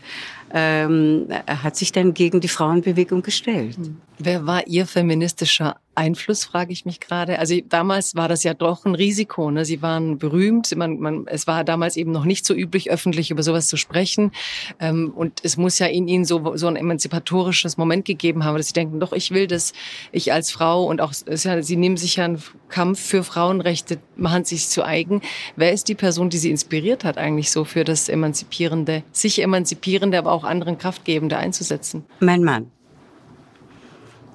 [0.52, 3.76] ähm, hat sich dann gegen die Frauenbewegung gestellt.
[4.18, 7.38] Wer war Ihr feministischer Einfluss, frage ich mich gerade.
[7.38, 9.50] Also damals war das ja doch ein Risiko.
[9.50, 9.64] Ne?
[9.64, 10.74] Sie waren berühmt.
[10.76, 14.32] Man, man, es war damals eben noch nicht so üblich, öffentlich über sowas zu sprechen.
[14.78, 18.68] Ähm, und es muss ja in Ihnen so, so ein emanzipatorisches Moment gegeben haben, dass
[18.68, 19.72] Sie denken, doch, ich will das,
[20.12, 24.44] ich als Frau und auch, ja, Sie nehmen sich ja einen Kampf für Frauenrechte, machen
[24.44, 25.22] sich zu eigen.
[25.56, 30.18] Wer ist die Person, die Sie inspiriert hat eigentlich so für das Emanzipierende, sich Emanzipierende,
[30.18, 32.04] aber auch anderen Kraftgebende einzusetzen?
[32.20, 32.70] Mein Mann.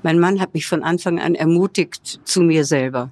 [0.03, 3.11] Mein Mann hat mich von Anfang an ermutigt zu mir selber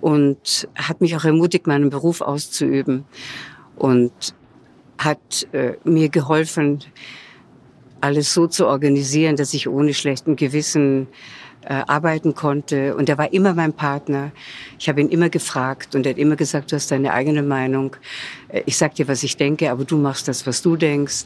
[0.00, 3.04] und hat mich auch ermutigt, meinen Beruf auszuüben
[3.76, 4.12] und
[4.98, 6.80] hat äh, mir geholfen,
[8.00, 11.06] alles so zu organisieren, dass ich ohne schlechten Gewissen
[11.64, 12.96] äh, arbeiten konnte.
[12.96, 14.32] Und er war immer mein Partner.
[14.78, 17.96] Ich habe ihn immer gefragt und er hat immer gesagt, du hast deine eigene Meinung.
[18.52, 21.24] Äh, ich sag dir, was ich denke, aber du machst das, was du denkst.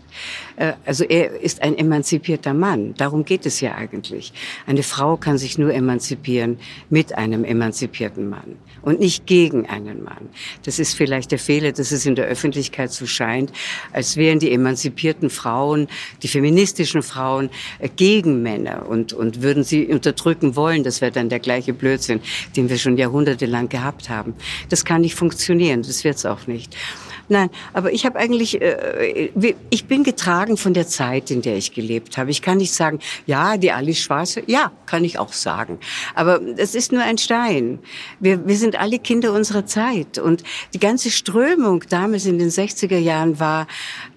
[0.56, 2.94] Äh, also er ist ein emanzipierter Mann.
[2.96, 4.32] Darum geht es ja eigentlich.
[4.66, 6.58] Eine Frau kann sich nur emanzipieren
[6.88, 10.28] mit einem emanzipierten Mann und nicht gegen einen Mann.
[10.64, 13.52] Das ist vielleicht der Fehler, dass es in der Öffentlichkeit so scheint,
[13.92, 15.88] als wären die emanzipierten Frauen,
[16.22, 20.84] die feministischen Frauen äh, gegen Männer und, und würden sie unterdrücken wollen.
[20.84, 22.20] Das wäre dann der gleiche Blödsinn,
[22.56, 24.34] den wir schon jahrhundertelang gehabt haben.
[24.68, 26.76] Das kann nicht funktionieren, das wird es auch nicht.
[27.28, 29.30] Nein, aber ich habe eigentlich, äh,
[29.70, 32.30] ich bin getragen von der Zeit, in der ich gelebt habe.
[32.30, 35.78] Ich kann nicht sagen, ja, die Alice Schwarze, ja, kann ich auch sagen.
[36.14, 37.80] Aber es ist nur ein Stein.
[38.20, 40.18] Wir, wir sind alle Kinder unserer Zeit.
[40.18, 43.66] Und die ganze Strömung damals in den 60er Jahren war,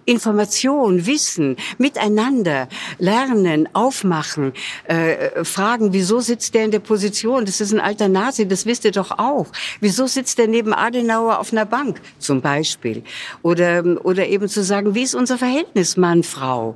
[0.10, 2.68] Information, Wissen, miteinander,
[2.98, 4.54] lernen, aufmachen,
[4.86, 7.46] äh, fragen, wieso sitzt der in der Position?
[7.46, 9.46] Das ist ein alter Nazi, das wisst ihr doch auch.
[9.82, 13.04] Wieso sitzt der neben Adenauer auf einer Bank zum Beispiel?
[13.44, 16.76] Oder, oder eben zu sagen, wie ist unser Verhältnis Mann-Frau?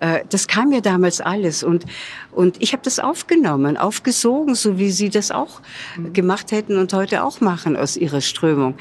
[0.00, 1.84] Äh, das kam ja damals alles und,
[2.32, 5.60] und ich habe das aufgenommen, aufgesogen, so wie Sie das auch
[6.14, 8.74] gemacht hätten und heute auch machen aus Ihrer Strömung.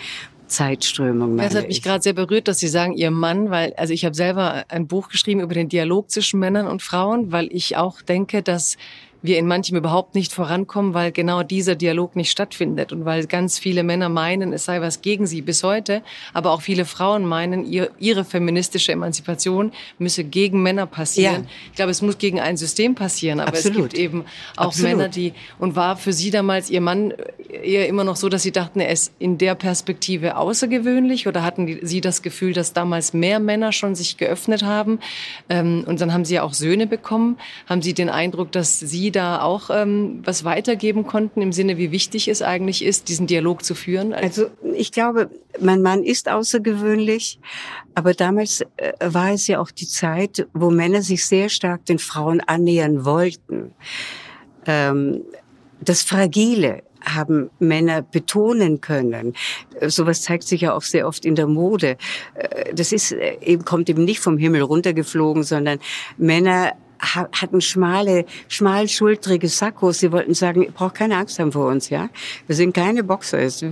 [0.49, 1.37] Zeitströmung.
[1.37, 4.15] Das hat mich gerade sehr berührt, dass Sie sagen, Ihr Mann, weil, also ich habe
[4.15, 8.43] selber ein Buch geschrieben über den Dialog zwischen Männern und Frauen, weil ich auch denke,
[8.43, 8.77] dass
[9.21, 13.59] wir in manchem überhaupt nicht vorankommen, weil genau dieser Dialog nicht stattfindet und weil ganz
[13.59, 16.01] viele Männer meinen, es sei was gegen sie bis heute,
[16.33, 21.43] aber auch viele Frauen meinen, ihr, ihre feministische Emanzipation müsse gegen Männer passieren.
[21.43, 21.49] Ja.
[21.67, 23.77] Ich glaube, es muss gegen ein System passieren, aber Absolut.
[23.77, 24.91] es gibt eben auch Absolut.
[24.91, 27.13] Männer, die und war für Sie damals Ihr Mann
[27.63, 31.79] eher immer noch so, dass Sie dachten, er ist in der Perspektive außergewöhnlich oder hatten
[31.81, 34.99] Sie das Gefühl, dass damals mehr Männer schon sich geöffnet haben
[35.49, 37.37] ähm, und dann haben Sie ja auch Söhne bekommen.
[37.67, 41.91] Haben Sie den Eindruck, dass Sie da auch ähm, was weitergeben konnten im Sinne, wie
[41.91, 44.13] wichtig es eigentlich ist, diesen Dialog zu führen?
[44.13, 47.39] Also ich glaube, mein Mann ist außergewöhnlich,
[47.95, 51.99] aber damals äh, war es ja auch die Zeit, wo Männer sich sehr stark den
[51.99, 53.73] Frauen annähern wollten.
[54.65, 55.21] Ähm,
[55.81, 59.33] das Fragile, haben Männer betonen können.
[59.87, 61.97] Sowas zeigt sich ja auch sehr oft in der Mode.
[62.35, 65.79] Äh, das ist äh, eben kommt eben nicht vom Himmel runtergeflogen, sondern
[66.17, 69.99] Männer hatten schmale, schmalschultrige Sakkos.
[69.99, 72.09] Sie wollten sagen, ihr braucht keine Angst haben vor uns, ja.
[72.47, 73.63] Wir sind keine Boxers.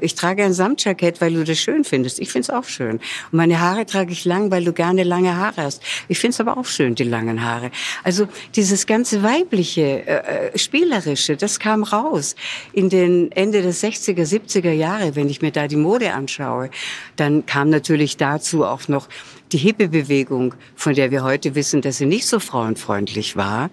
[0.00, 2.18] Ich trage ein Samtjackett, weil du das schön findest.
[2.18, 2.96] Ich finde es auch schön.
[2.96, 5.82] Und meine Haare trage ich lang, weil du gerne lange Haare hast.
[6.08, 7.70] Ich finde es aber auch schön, die langen Haare.
[8.02, 12.34] Also dieses ganze weibliche, äh, äh spielerische, das kam raus
[12.72, 16.70] in den Ende der 60er, 70er Jahre, wenn ich mir da die Mode anschaue.
[17.16, 19.08] Dann kam natürlich dazu auch noch
[19.54, 23.70] die Hippie-Bewegung, von der wir heute wissen, dass sie nicht so frauenfreundlich war,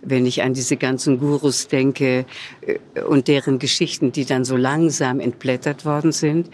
[0.00, 2.24] wenn ich an diese ganzen Gurus denke
[2.62, 6.48] äh, und deren Geschichten, die dann so langsam entblättert worden sind.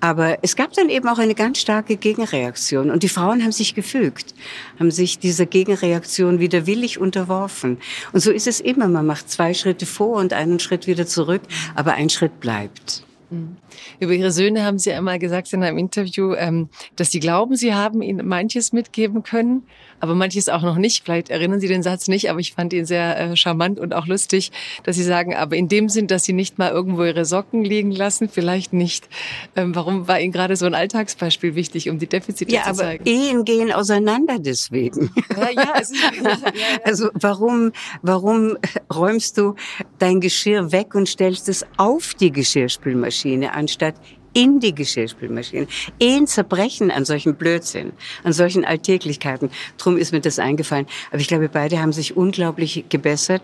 [0.00, 3.74] Aber es gab dann eben auch eine ganz starke Gegenreaktion und die Frauen haben sich
[3.74, 4.32] gefügt,
[4.78, 7.78] haben sich dieser Gegenreaktion wieder willig unterworfen.
[8.12, 11.42] Und so ist es immer, man macht zwei Schritte vor und einen Schritt wieder zurück,
[11.74, 13.02] aber ein Schritt bleibt.
[13.30, 13.56] Mhm.
[14.00, 17.74] Über Ihre Söhne haben Sie einmal gesagt in einem Interview, ähm, dass Sie glauben, Sie
[17.74, 19.62] haben ihnen manches mitgeben können,
[20.00, 21.04] aber manches auch noch nicht.
[21.04, 24.06] Vielleicht erinnern Sie den Satz nicht, aber ich fand ihn sehr äh, charmant und auch
[24.06, 24.52] lustig,
[24.84, 27.90] dass Sie sagen, aber in dem Sinn, dass Sie nicht mal irgendwo Ihre Socken liegen
[27.90, 29.08] lassen, vielleicht nicht.
[29.56, 33.04] Ähm, warum war Ihnen gerade so ein Alltagsbeispiel wichtig, um die Defizite ja, zu zeigen?
[33.04, 35.10] Ja, aber Ehen gehen auseinander deswegen.
[35.36, 36.78] Ja, ja, es ist, ja, ja.
[36.84, 38.56] Also warum, warum
[38.94, 39.54] räumst du
[39.98, 43.94] dein Geschirr weg und stellst es auf die Geschirrspülmaschine, anstatt
[44.32, 45.66] in die Geschirrspülmaschine.
[45.98, 47.92] Ehen zerbrechen an solchen Blödsinn,
[48.24, 49.50] an solchen Alltäglichkeiten.
[49.76, 50.86] Drum ist mir das eingefallen.
[51.10, 53.42] Aber ich glaube, beide haben sich unglaublich gebessert.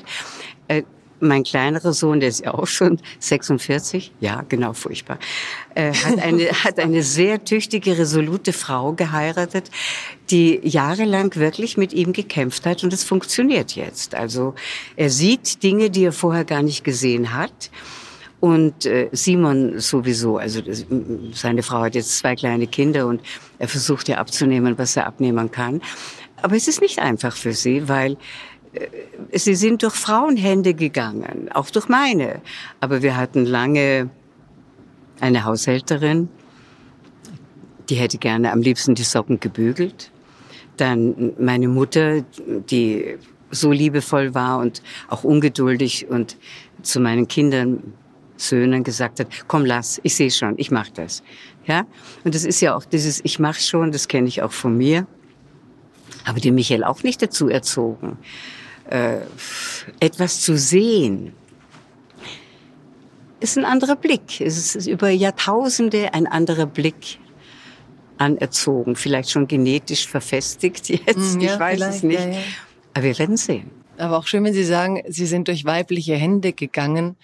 [0.69, 0.83] Äh,
[1.21, 5.19] mein kleinerer Sohn, der ist ja auch schon 46, ja, genau, furchtbar,
[5.75, 9.71] äh, hat, eine, hat eine sehr tüchtige, resolute Frau geheiratet,
[10.31, 14.15] die jahrelang wirklich mit ihm gekämpft hat und es funktioniert jetzt.
[14.15, 14.55] Also
[14.97, 17.71] er sieht Dinge, die er vorher gar nicht gesehen hat.
[18.45, 20.61] Und äh, Simon sowieso, also
[21.33, 23.23] seine Frau hat jetzt zwei kleine Kinder und
[23.59, 25.81] er versucht ja abzunehmen, was er abnehmen kann.
[26.43, 28.19] Aber es ist nicht einfach für sie, weil
[28.75, 32.43] äh, sie sind durch Frauenhände gegangen, auch durch meine.
[32.81, 34.11] Aber wir hatten lange
[35.21, 36.29] eine Haushälterin,
[37.89, 40.11] die hätte gerne am liebsten die Socken gebügelt.
[40.77, 42.21] Dann meine Mutter,
[42.69, 43.17] die
[43.51, 46.37] so liebevoll war und auch ungeduldig und
[46.83, 47.95] zu meinen Kindern,
[48.49, 51.23] Söhnen gesagt hat, komm lass, ich sehe schon, ich mach das.
[51.67, 51.87] Ja?
[52.25, 55.07] Und das ist ja auch dieses Ich mach schon, das kenne ich auch von mir.
[56.25, 58.19] Aber die Michael auch nicht dazu erzogen,
[58.89, 59.19] äh,
[60.01, 61.33] etwas zu sehen.
[63.41, 64.41] Ist ein anderer Blick.
[64.41, 67.19] Es ist über Jahrtausende ein anderer Blick
[68.17, 68.97] anerzogen.
[68.97, 72.21] Vielleicht schon genetisch verfestigt jetzt, Mm, ja, ich weiß es nicht.
[72.21, 72.39] ja, ja.
[72.95, 73.71] Aber wir werden sehen.
[73.99, 77.17] Aber auch schön, wenn Sie sagen, Sie sind durch weibliche Hände gegangen,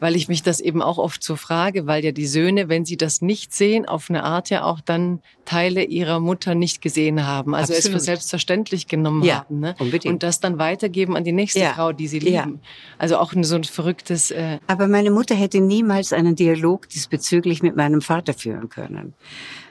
[0.00, 2.96] weil ich mich das eben auch oft so frage, weil ja die Söhne, wenn sie
[2.96, 7.54] das nicht sehen, auf eine Art ja auch dann Teile ihrer Mutter nicht gesehen haben.
[7.54, 8.02] Also es für Absolut.
[8.02, 9.60] selbstverständlich genommen Ja, haben.
[9.60, 9.74] Ne?
[9.78, 10.12] unbedingt.
[10.12, 12.44] Und das dann weitergeben an die nächste Ja, Frau, die sie ja.
[12.44, 12.60] lieben.
[12.98, 14.30] Also auch so ein verrücktes...
[14.30, 19.14] Äh, Aber meine Mutter hätte niemals einen Dialog diesbezüglich mit meinem Vater führen können.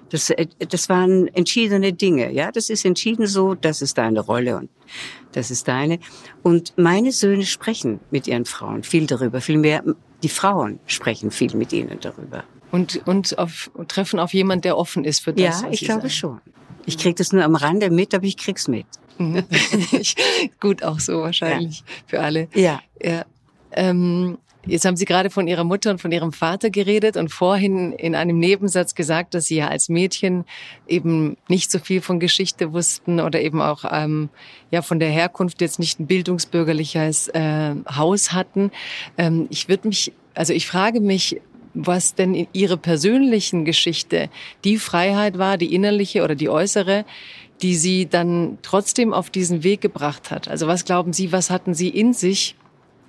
[0.09, 2.31] Das, äh, das waren entschiedene Dinge.
[2.31, 4.69] Ja, das ist entschieden so, das ist deine Rolle und
[5.33, 5.99] das ist deine.
[6.43, 9.41] Und meine Söhne sprechen mit ihren Frauen viel darüber.
[9.41, 9.83] Vielmehr
[10.23, 12.43] die Frauen sprechen viel mit ihnen darüber.
[12.71, 15.61] und und auf, und treffen auf jemand, der offen ist für das.
[15.61, 16.09] ja, ich glaube sagen.
[16.09, 16.41] schon.
[16.85, 18.85] Ich krieg das nur am Rande mit, aber ich krieg's mit.
[19.17, 19.43] Mhm.
[20.59, 22.47] Gut, auch so wahrscheinlich für alle.
[22.53, 22.81] Ja.
[23.01, 23.25] Ja.
[23.71, 27.91] Ähm, jetzt haben Sie gerade von Ihrer Mutter und von Ihrem Vater geredet und vorhin
[27.93, 30.45] in einem Nebensatz gesagt, dass Sie ja als Mädchen
[30.87, 34.29] eben nicht so viel von Geschichte wussten oder eben auch ähm,
[34.71, 38.71] ja von der Herkunft jetzt nicht ein bildungsbürgerliches äh, Haus hatten.
[39.17, 41.41] Ähm, ich würde mich, also ich frage mich,
[41.73, 44.29] was denn in Ihrer persönlichen Geschichte
[44.63, 47.05] die Freiheit war, die innerliche oder die äußere,
[47.61, 50.47] die Sie dann trotzdem auf diesen Weg gebracht hat.
[50.47, 52.55] Also was glauben Sie, was hatten Sie in sich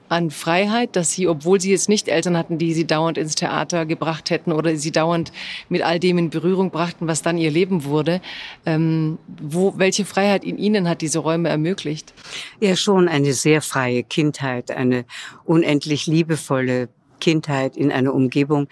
[0.09, 3.87] an Freiheit, dass Sie, obwohl Sie jetzt nicht Eltern hatten, die Sie dauernd ins Theater
[3.87, 5.33] gebracht hätten oder Sie dauernd
[5.69, 8.21] mit all dem in Berührung brachten, was dann Ihr Leben wurde,
[8.64, 12.14] ähm, wo, welche Freiheit in Ihnen hat diese Räume ermöglicht?
[12.61, 15.05] Ja, schon eine sehr freie Kindheit, eine
[15.45, 16.88] unendlich liebevolle
[17.21, 18.69] Kindheit in einer Umgebung,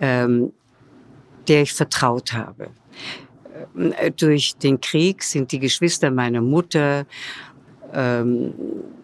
[0.00, 0.52] ähm,
[1.48, 2.70] der ich vertraut habe.
[3.76, 7.06] Ähm, äh, Durch den Krieg sind die Geschwister meiner Mutter
[7.92, 8.54] ähm,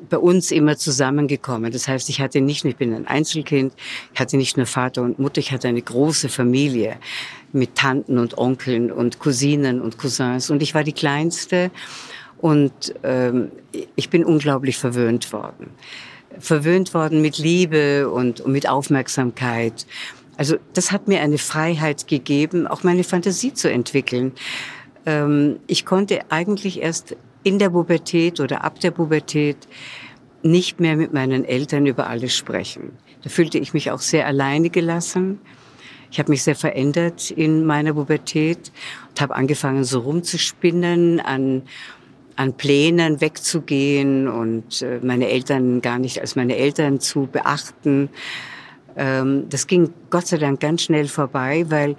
[0.08, 1.72] bei uns immer zusammengekommen.
[1.72, 3.72] Das heißt, ich hatte nicht nur, ich bin ein Einzelkind,
[4.12, 6.96] ich hatte nicht nur Vater und Mutter, ich hatte eine große Familie
[7.52, 11.70] mit Tanten und Onkeln und Cousinen und Cousins und ich war die Kleinste
[12.38, 13.50] und ähm,
[13.96, 15.70] ich bin unglaublich verwöhnt worden.
[16.38, 19.86] Verwöhnt worden mit Liebe und, und mit Aufmerksamkeit.
[20.36, 24.32] Also das hat mir eine Freiheit gegeben, auch meine Fantasie zu entwickeln.
[25.06, 29.68] Ähm, ich konnte eigentlich erst in der Pubertät oder ab der Pubertät
[30.42, 32.92] nicht mehr mit meinen Eltern über alles sprechen.
[33.22, 35.40] Da fühlte ich mich auch sehr alleine gelassen.
[36.10, 38.70] Ich habe mich sehr verändert in meiner Pubertät
[39.08, 41.62] und habe angefangen, so rumzuspinnen, an,
[42.36, 48.10] an Plänen wegzugehen und äh, meine Eltern gar nicht als meine Eltern zu beachten.
[48.96, 51.96] Ähm, das ging Gott sei Dank ganz schnell vorbei, weil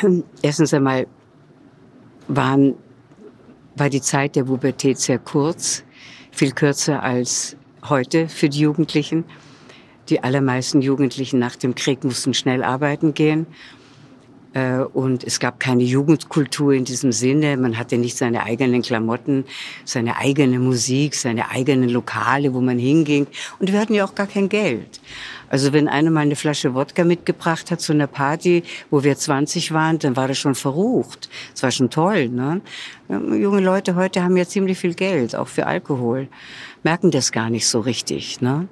[0.42, 1.06] erstens einmal
[2.28, 2.74] waren,
[3.76, 5.84] war die Zeit der Pubertät sehr kurz,
[6.30, 7.56] viel kürzer als
[7.88, 9.24] heute für die Jugendlichen.
[10.08, 13.46] Die allermeisten Jugendlichen nach dem Krieg mussten schnell arbeiten gehen.
[14.52, 17.56] Äh, Und es gab keine Jugendkultur in diesem Sinne.
[17.56, 19.44] Man hatte nicht seine eigenen Klamotten,
[19.84, 23.26] seine eigene Musik, seine eigenen Lokale, wo man hinging.
[23.58, 25.00] Und wir hatten ja auch gar kein Geld.
[25.52, 29.72] Also wenn einer mal eine Flasche Wodka mitgebracht hat zu einer Party, wo wir 20
[29.72, 31.28] waren, dann war das schon verrucht.
[31.52, 32.30] Das war schon toll.
[32.30, 32.62] Ne?
[33.10, 36.28] Junge Leute heute haben ja ziemlich viel Geld, auch für Alkohol.
[36.84, 38.40] Merken das gar nicht so richtig.
[38.40, 38.66] Ne?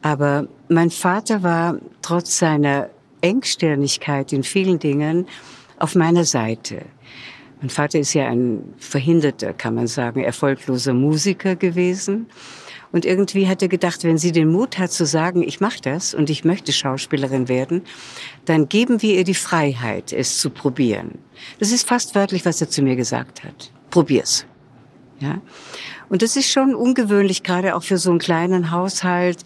[0.00, 2.88] Aber mein Vater war trotz seiner
[3.20, 5.26] Engstirnigkeit in vielen Dingen
[5.78, 6.80] auf meiner Seite.
[7.60, 12.26] Mein Vater ist ja ein verhinderter, kann man sagen, erfolgloser Musiker gewesen.
[12.92, 16.12] Und irgendwie hat er gedacht, wenn sie den Mut hat zu sagen, ich mache das
[16.12, 17.82] und ich möchte Schauspielerin werden,
[18.44, 21.18] dann geben wir ihr die Freiheit, es zu probieren.
[21.58, 23.70] Das ist fast wörtlich, was er zu mir gesagt hat.
[23.90, 24.44] Probier's.
[25.20, 25.40] Ja?
[26.08, 29.44] Und das ist schon ungewöhnlich, gerade auch für so einen kleinen Haushalt.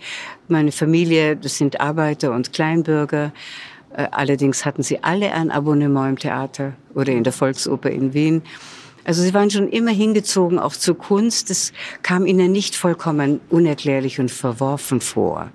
[0.48, 3.32] Meine Familie, das sind Arbeiter und Kleinbürger.
[3.94, 8.42] Äh, Allerdings hatten sie alle ein Abonnement im Theater oder in der Volksoper in Wien.
[9.04, 11.50] Also sie waren schon immer hingezogen, auch zur Kunst.
[11.50, 15.50] Das kam ihnen nicht vollkommen unerklärlich und verworfen vor.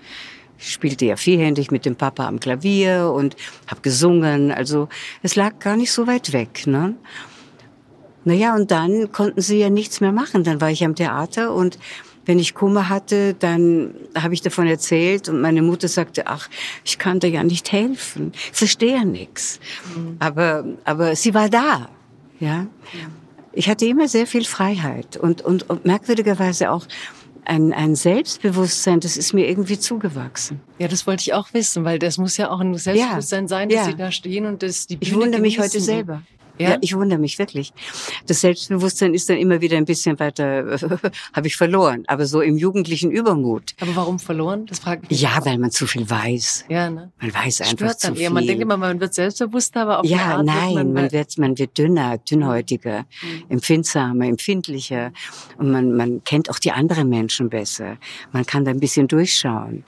[0.58, 3.36] Ich spielte ja vierhändig mit dem Papa am Klavier und
[3.68, 4.52] habe gesungen.
[4.52, 4.90] Also
[5.24, 6.68] es lag gar nicht so weit weg.
[6.68, 6.96] Ne?
[8.26, 10.44] Naja, und dann konnten sie ja nichts mehr machen.
[10.44, 11.80] Dann war ich am Theater und
[12.26, 16.48] wenn ich Kummer hatte, dann habe ich davon erzählt und meine Mutter sagte, ach,
[16.86, 19.60] ich kann dir ja nicht helfen, ich verstehe ja nichts.
[20.20, 21.90] Aber, aber sie war da,
[22.40, 22.68] ja.
[23.54, 26.86] Ich hatte immer sehr viel Freiheit und, und, und merkwürdigerweise auch
[27.46, 30.62] ein, ein Selbstbewusstsein, das ist mir irgendwie zugewachsen.
[30.78, 33.70] Ja, das wollte ich auch wissen, weil das muss ja auch ein Selbstbewusstsein ja, sein,
[33.70, 33.86] dass ja.
[33.86, 36.22] Sie da stehen und das die Bühne Ich wundere mich heute selber.
[36.60, 36.72] Ja?
[36.72, 37.74] ja, ich wundere mich wirklich.
[38.28, 40.78] Das Selbstbewusstsein ist dann immer wieder ein bisschen weiter,
[41.34, 42.04] habe ich verloren.
[42.08, 43.76] Aber so im jugendlichen Übermut.
[43.80, 44.66] Aber warum verloren?
[44.66, 45.22] Das frage ich.
[45.22, 46.66] Ja, weil man zu viel weiß.
[46.70, 47.12] Ja, ne?
[47.20, 48.24] Man weiß einfach Stört zu viel.
[48.24, 51.38] Ja, man denkt immer, man wird selbstbewusster, aber auf Ja, nein, wird man, man, wird,
[51.38, 53.44] man wird dünner, dünnhäutiger, mhm.
[53.50, 55.12] empfindsamer, empfindlicher.
[55.58, 57.98] Und man, man kennt auch die anderen Menschen besser.
[58.32, 59.86] Man kann da ein bisschen durchschauen.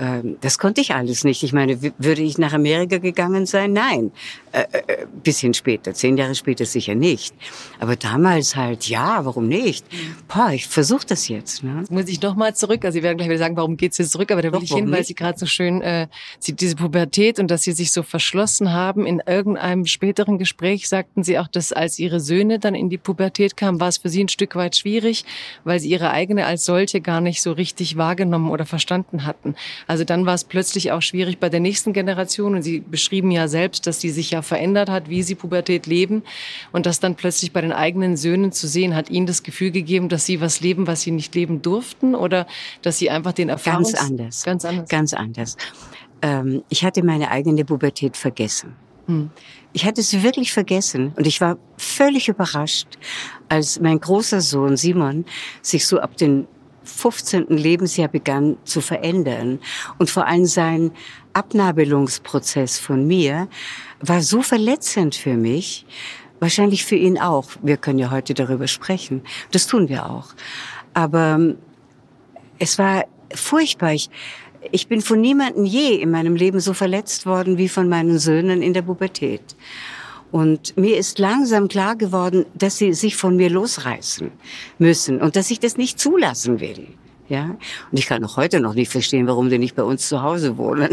[0.00, 1.42] Ähm, das konnte ich alles nicht.
[1.42, 3.74] Ich meine, würde ich nach Amerika gegangen sein?
[3.74, 4.12] Nein.
[4.52, 7.34] Äh, äh, bisschen später, zehn Jahre später sicher nicht.
[7.78, 9.84] Aber damals halt, ja, warum nicht?
[10.26, 11.62] Boah, ich versuche das jetzt.
[11.62, 11.76] Ne?
[11.80, 12.84] Jetzt muss ich noch mal zurück.
[12.84, 14.32] Also Sie werden gleich wieder sagen, warum geht's jetzt zurück?
[14.32, 17.38] Aber da will Doch, ich hin, weil Sie gerade so schön, äh, Sie, diese Pubertät
[17.38, 19.04] und dass Sie sich so verschlossen haben.
[19.04, 23.56] In irgendeinem späteren Gespräch sagten Sie auch, dass als Ihre Söhne dann in die Pubertät
[23.56, 25.26] kamen, war es für Sie ein Stück weit schwierig,
[25.64, 29.54] weil Sie Ihre eigene als solche gar nicht so richtig wahrgenommen oder verstanden hatten.
[29.90, 32.54] Also dann war es plötzlich auch schwierig bei der nächsten Generation.
[32.54, 36.22] Und Sie beschrieben ja selbst, dass die sich ja verändert hat, wie Sie Pubertät leben.
[36.70, 40.08] Und das dann plötzlich bei den eigenen Söhnen zu sehen, hat Ihnen das Gefühl gegeben,
[40.08, 42.14] dass Sie was leben, was Sie nicht leben durften?
[42.14, 42.46] Oder
[42.82, 43.94] dass Sie einfach den Erfahrungs...
[43.94, 44.44] Ganz anders.
[44.44, 44.88] Ganz anders.
[44.88, 45.56] Ganz anders.
[46.22, 48.76] Ähm, ich hatte meine eigene Pubertät vergessen.
[49.06, 49.30] Hm.
[49.72, 52.86] Ich hatte sie wirklich vergessen und ich war völlig überrascht,
[53.48, 55.24] als mein großer Sohn Simon
[55.62, 56.46] sich so ab den
[56.84, 57.46] 15.
[57.48, 59.60] Lebensjahr begann zu verändern.
[59.98, 60.92] Und vor allem sein
[61.32, 63.48] Abnabelungsprozess von mir
[64.00, 65.86] war so verletzend für mich,
[66.40, 67.50] wahrscheinlich für ihn auch.
[67.62, 69.22] Wir können ja heute darüber sprechen.
[69.52, 70.28] Das tun wir auch.
[70.94, 71.58] Aber ähm,
[72.58, 73.04] es war
[73.34, 73.92] furchtbar.
[73.92, 74.10] Ich,
[74.72, 78.62] ich bin von niemandem je in meinem Leben so verletzt worden wie von meinen Söhnen
[78.62, 79.56] in der Pubertät.
[80.30, 84.30] Und mir ist langsam klar geworden, dass sie sich von mir losreißen
[84.78, 86.88] müssen und dass ich das nicht zulassen will.
[87.30, 90.20] Ja, und ich kann auch heute noch nicht verstehen, warum die nicht bei uns zu
[90.20, 90.88] Hause wohnen.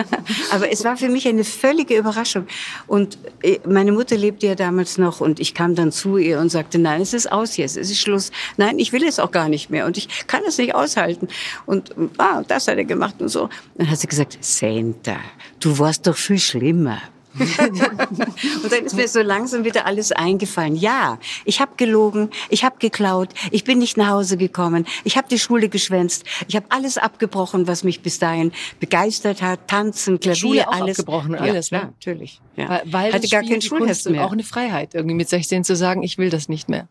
[0.52, 2.46] Aber es war für mich eine völlige Überraschung.
[2.86, 6.50] Und äh, meine Mutter lebte ja damals noch und ich kam dann zu ihr und
[6.50, 8.32] sagte, nein, es ist aus jetzt, es ist Schluss.
[8.58, 11.28] Nein, ich will es auch gar nicht mehr und ich kann es nicht aushalten.
[11.64, 13.48] Und ah, das hat er gemacht und so.
[13.78, 15.16] Dann hat sie gesagt, Santa,
[15.58, 17.00] du warst doch viel schlimmer.
[18.62, 20.76] und dann ist mir so langsam wieder alles eingefallen.
[20.76, 25.28] Ja, ich habe gelogen, ich habe geklaut, ich bin nicht nach Hause gekommen, ich habe
[25.28, 30.36] die Schule geschwänzt, ich habe alles abgebrochen, was mich bis dahin begeistert hat, tanzen, Klavier,
[30.36, 30.98] Schule auch alles.
[30.98, 31.84] abgebrochen, alles, ja, ne?
[31.86, 32.40] natürlich.
[32.56, 32.68] Ja.
[32.68, 34.24] Weil, weil hatte gar kein Schulheft mehr.
[34.24, 36.88] Auch eine Freiheit, irgendwie mit 16 zu sagen, ich will das nicht mehr.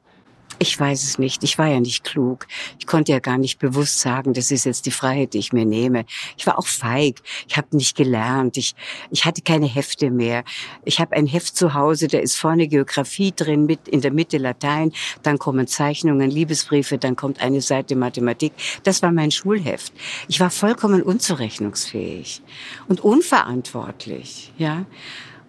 [0.60, 1.44] Ich weiß es nicht.
[1.44, 2.48] Ich war ja nicht klug.
[2.80, 5.66] Ich konnte ja gar nicht bewusst sagen, das ist jetzt die Freiheit, die ich mir
[5.66, 6.06] nehme.
[6.36, 7.22] Ich war auch feig.
[7.48, 8.58] Ich habe nicht gelernt.
[8.58, 8.74] Ich,
[9.12, 10.44] ich hatte keine Hefte mehr.
[10.84, 14.38] Ich habe ein Heft zu Hause, da ist vorne Geografie drin, mit in der Mitte
[14.38, 14.92] Latein,
[15.24, 18.54] dann kommen Zeichnungen, Liebesbriefe, dann kommt eine Seite Mathematik.
[18.84, 19.94] Das war mein Schulheft.
[20.28, 22.42] Ich war vollkommen unzurechnungsfähig
[22.88, 24.86] und unverantwortlich, ja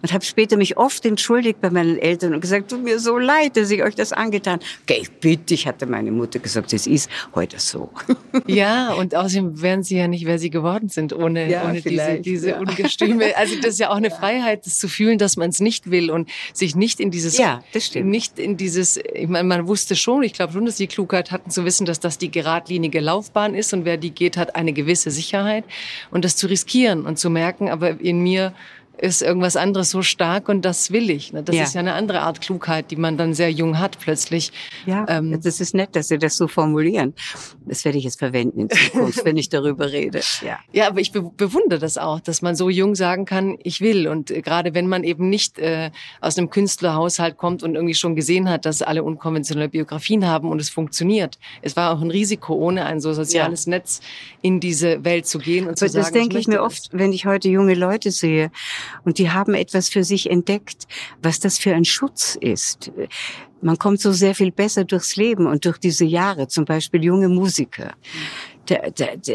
[0.01, 3.57] und habe später mich oft entschuldigt bei meinen Eltern und gesagt, tut mir so leid,
[3.57, 4.59] dass ich euch das angetan.
[4.83, 7.89] Okay, bitte, ich hatte meine Mutter gesagt, es ist heute so.
[8.47, 12.19] Ja, und außerdem wären sie ja nicht, wer sie geworden sind, ohne, ja, ohne diese,
[12.19, 12.59] diese ja.
[12.59, 13.25] Ungestüme.
[13.35, 16.09] Also das ist ja auch eine Freiheit, das zu fühlen, dass man es nicht will
[16.11, 18.09] und sich nicht in dieses, ja, das stimmt.
[18.09, 21.51] nicht in dieses, ich meine, man wusste schon, ich glaube schon, dass die Klugheit hatten
[21.51, 25.11] zu wissen, dass das die geradlinige Laufbahn ist und wer die geht, hat eine gewisse
[25.11, 25.63] Sicherheit
[26.11, 28.53] und das zu riskieren und zu merken, aber in mir
[29.01, 31.31] ist irgendwas anderes so stark und das will ich.
[31.33, 31.43] Ne?
[31.43, 31.63] Das ja.
[31.63, 34.51] ist ja eine andere Art Klugheit, die man dann sehr jung hat plötzlich.
[34.85, 37.13] Ja, ähm, das ist nett, dass Sie das so formulieren.
[37.65, 40.21] Das werde ich jetzt verwenden in Zukunft, wenn ich darüber rede.
[40.41, 43.81] Ja, ja aber ich be bewundere das auch, dass man so jung sagen kann, ich
[43.81, 44.07] will.
[44.07, 48.15] Und äh, gerade wenn man eben nicht äh, aus einem Künstlerhaushalt kommt und irgendwie schon
[48.15, 51.39] gesehen hat, dass alle unkonventionelle Biografien haben und es funktioniert.
[51.61, 53.71] Es war auch ein Risiko, ohne ein so soziales ja.
[53.71, 54.01] Netz
[54.41, 56.89] in diese Welt zu gehen und aber zu sagen, das denke ich, ich mir oft,
[56.91, 58.51] wenn ich heute junge Leute sehe
[59.03, 60.87] und die haben etwas für sich entdeckt,
[61.21, 62.91] was das für ein Schutz ist.
[63.61, 67.27] Man kommt so sehr viel besser durchs Leben und durch diese Jahre, zum Beispiel junge
[67.27, 67.93] Musiker.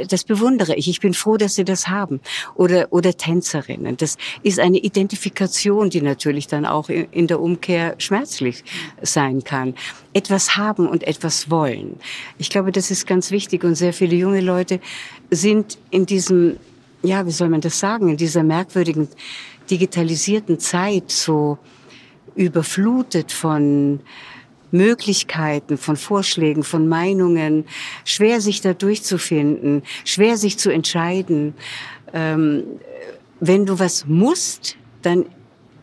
[0.09, 0.89] Das bewundere ich.
[0.89, 2.21] Ich bin froh, dass sie das haben.
[2.55, 3.97] Oder, oder Tänzerinnen.
[3.97, 8.65] Das ist eine Identifikation, die natürlich dann auch in der Umkehr schmerzlich
[9.03, 9.75] sein kann.
[10.13, 11.99] Etwas haben und etwas wollen.
[12.39, 13.65] Ich glaube, das ist ganz wichtig.
[13.65, 14.81] Und sehr viele junge Leute
[15.31, 16.59] sind in diesem,
[17.05, 19.09] ja, wie soll man das sagen, in dieser merkwürdigen
[19.71, 21.59] digitalisierten Zeit so
[22.35, 24.01] überflutet von
[24.71, 27.65] Möglichkeiten, von Vorschlägen, von Meinungen,
[28.05, 31.55] schwer sich da durchzufinden, schwer sich zu entscheiden.
[32.13, 32.65] Ähm,
[33.39, 35.27] wenn du was musst, dann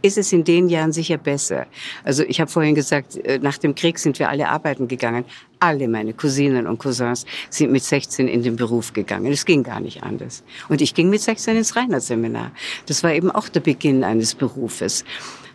[0.01, 1.67] ist es in den Jahren sicher besser.
[2.03, 5.25] Also ich habe vorhin gesagt, äh, nach dem Krieg sind wir alle arbeiten gegangen.
[5.63, 9.31] Alle meine Cousinen und Cousins sind mit 16 in den Beruf gegangen.
[9.31, 10.43] Es ging gar nicht anders.
[10.69, 12.51] Und ich ging mit 16 ins Reinhardt-Seminar.
[12.87, 15.05] Das war eben auch der Beginn eines Berufes.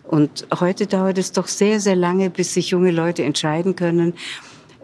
[0.05, 4.15] Und heute dauert es doch sehr, sehr lange, bis sich junge Leute entscheiden können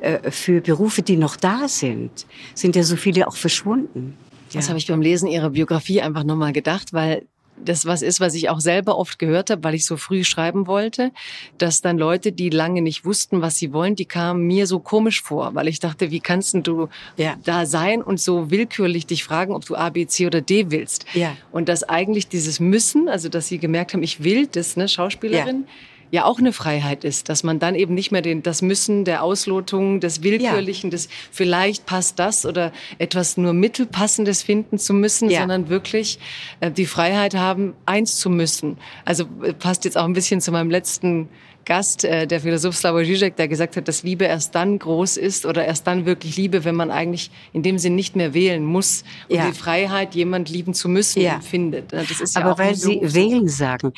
[0.01, 2.27] äh, für Berufe, die noch da sind.
[2.55, 4.17] Sind ja so viele auch verschwunden.
[4.53, 7.27] Das habe ich beim Lesen Ihrer Biografie einfach nochmal gedacht, weil
[7.65, 10.67] das was ist, was ich auch selber oft gehört habe, weil ich so früh schreiben
[10.67, 11.13] wollte,
[11.59, 15.23] dass dann Leute, die lange nicht wussten, was sie wollen, die kamen mir so komisch
[15.23, 17.37] vor, weil ich dachte, wie kannst du ja.
[17.45, 21.07] da sein und so willkürlich dich fragen, ob du A, B, C oder D willst?
[21.15, 21.37] Ja.
[21.51, 25.65] Und dass eigentlich dieses Müssen, also dass sie gemerkt haben, ich will das, ne, Schauspielerin,
[25.67, 25.73] ja
[26.13, 29.23] ja auch eine Freiheit ist, dass man dann eben nicht mehr den, das Müssen der
[29.25, 30.93] Auslotung, des Willkürlichen, ja.
[30.93, 35.41] des vielleicht passt das oder etwas nur Mittelpassendes finden zu müssen, ja.
[35.41, 36.19] sondern wirklich
[36.61, 38.77] äh, die Freiheit haben, eins zu müssen.
[39.07, 41.31] Also äh, passt jetzt auch ein bisschen zu meinem letzten
[41.65, 45.47] Gast, äh, der Philosoph Slavoj Žižek, der gesagt hat, dass Liebe erst dann groß ist
[45.47, 49.05] oder erst dann wirklich Liebe, wenn man eigentlich in dem Sinn nicht mehr wählen muss
[49.31, 49.47] und ja.
[49.47, 51.41] die Freiheit, jemand lieben zu müssen, ja.
[51.41, 51.95] findet.
[51.95, 53.95] Das ist ja Aber weil Sie wählen sagen,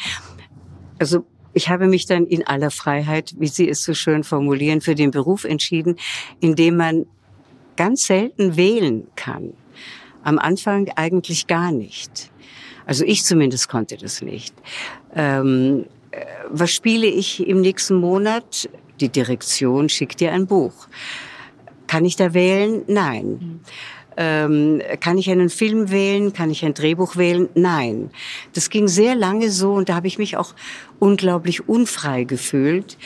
[1.00, 1.24] also
[1.54, 5.10] ich habe mich dann in aller Freiheit, wie Sie es so schön formulieren, für den
[5.10, 5.96] Beruf entschieden,
[6.40, 7.06] in dem man
[7.76, 9.54] ganz selten wählen kann.
[10.22, 12.30] Am Anfang eigentlich gar nicht.
[12.86, 14.54] Also ich zumindest konnte das nicht.
[15.14, 18.68] Ähm, äh, was spiele ich im nächsten Monat?
[19.00, 20.88] Die Direktion schickt dir ein Buch.
[21.86, 22.82] Kann ich da wählen?
[22.86, 23.26] Nein.
[23.26, 23.60] Mhm.
[24.16, 26.32] Ähm, kann ich einen Film wählen?
[26.32, 27.48] Kann ich ein Drehbuch wählen?
[27.54, 28.10] Nein.
[28.52, 30.54] Das ging sehr lange so und da habe ich mich auch
[30.98, 32.96] unglaublich unfrei gefühlt.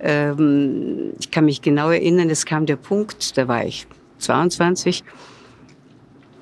[0.00, 3.86] Ähm, ich kann mich genau erinnern, es kam der Punkt, da war ich
[4.18, 5.04] 22,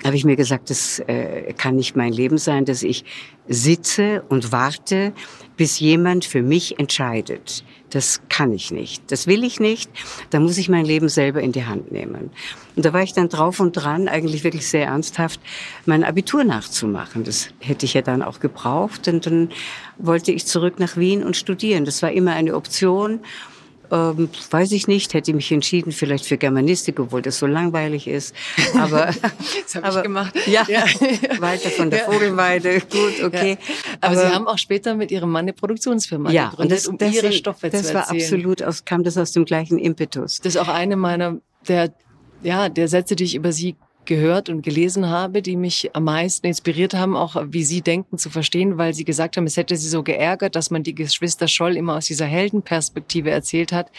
[0.05, 3.03] habe ich mir gesagt, das äh, kann nicht mein Leben sein, dass ich
[3.47, 5.13] sitze und warte,
[5.57, 7.63] bis jemand für mich entscheidet.
[7.89, 9.11] Das kann ich nicht.
[9.11, 9.89] Das will ich nicht.
[10.29, 12.31] Da muss ich mein Leben selber in die Hand nehmen.
[12.75, 15.39] Und da war ich dann drauf und dran, eigentlich wirklich sehr ernsthaft,
[15.85, 17.23] mein Abitur nachzumachen.
[17.23, 19.07] Das hätte ich ja dann auch gebraucht.
[19.07, 19.49] Und dann
[19.97, 21.85] wollte ich zurück nach Wien und studieren.
[21.85, 23.21] Das war immer eine Option.
[23.91, 28.07] Ähm, weiß ich nicht, hätte ich mich entschieden, vielleicht für Germanistik, obwohl das so langweilig
[28.07, 28.35] ist.
[28.77, 29.05] Aber
[29.63, 30.33] das habe ich gemacht.
[30.45, 30.83] Ja, ja.
[31.39, 32.05] weiter von der ja.
[32.05, 32.81] Vogelweide.
[32.81, 33.51] Gut, okay.
[33.51, 33.75] Ja.
[34.01, 36.97] Aber, aber, Sie haben auch später mit Ihrem Mann eine Produktionsfirma ja, gegründet, das, um
[36.97, 38.03] das, Ihre Stoffe das zu erzählen.
[38.03, 40.41] Das war absolut aus, kam das aus dem gleichen Impetus.
[40.41, 41.93] Das ist auch eine meiner der
[42.43, 43.75] ja der Sätze, die ich über Sie
[44.07, 48.29] gehört und gelesen habe, die mich am meisten inspiriert haben, auch wie Sie denken zu
[48.29, 51.77] verstehen, weil Sie gesagt haben, es hätte Sie so geärgert, dass man die Geschwister Scholl
[51.77, 53.91] immer aus dieser Heldenperspektive erzählt hat,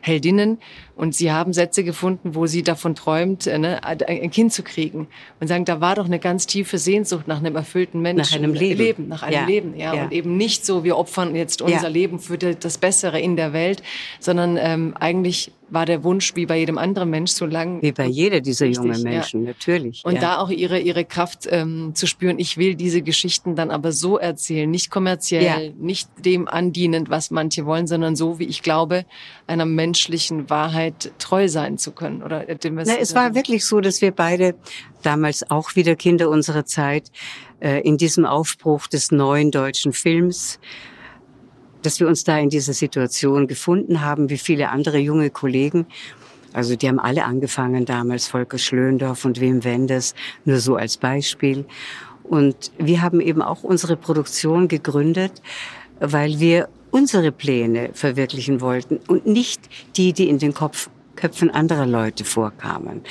[0.00, 0.58] Heldinnen.
[0.94, 5.08] Und Sie haben Sätze gefunden, wo sie davon träumt, äh, ne, ein Kind zu kriegen.
[5.40, 8.40] Und sagen, da war doch eine ganz tiefe Sehnsucht nach einem erfüllten Menschen.
[8.40, 8.80] Nach einem Leben.
[8.80, 9.46] Leben nach einem ja.
[9.46, 9.94] Leben, ja.
[9.94, 10.04] ja.
[10.04, 11.88] Und eben nicht so, wir opfern jetzt unser ja.
[11.88, 13.82] Leben für das Bessere in der Welt,
[14.20, 18.06] sondern ähm, eigentlich war der Wunsch wie bei jedem anderen Mensch so lang wie bei
[18.06, 19.48] jeder dieser richtig, jungen Menschen ja.
[19.48, 20.20] natürlich und ja.
[20.20, 24.16] da auch ihre ihre Kraft ähm, zu spüren ich will diese Geschichten dann aber so
[24.18, 25.58] erzählen nicht kommerziell ja.
[25.76, 29.04] nicht dem andienend was manche wollen sondern so wie ich glaube
[29.46, 34.00] einer menschlichen Wahrheit treu sein zu können oder dem Na, es war wirklich so dass
[34.00, 34.54] wir beide
[35.02, 37.10] damals auch wieder Kinder unserer Zeit
[37.60, 40.58] äh, in diesem Aufbruch des neuen deutschen Films
[41.86, 45.86] dass wir uns da in dieser Situation gefunden haben, wie viele andere junge Kollegen.
[46.52, 51.64] Also die haben alle angefangen damals, Volker Schlöndorff und Wim Wenders, nur so als Beispiel.
[52.24, 55.40] Und wir haben eben auch unsere Produktion gegründet,
[56.00, 59.60] weil wir unsere Pläne verwirklichen wollten und nicht
[59.96, 63.02] die, die in den Kopf, Köpfen anderer Leute vorkamen.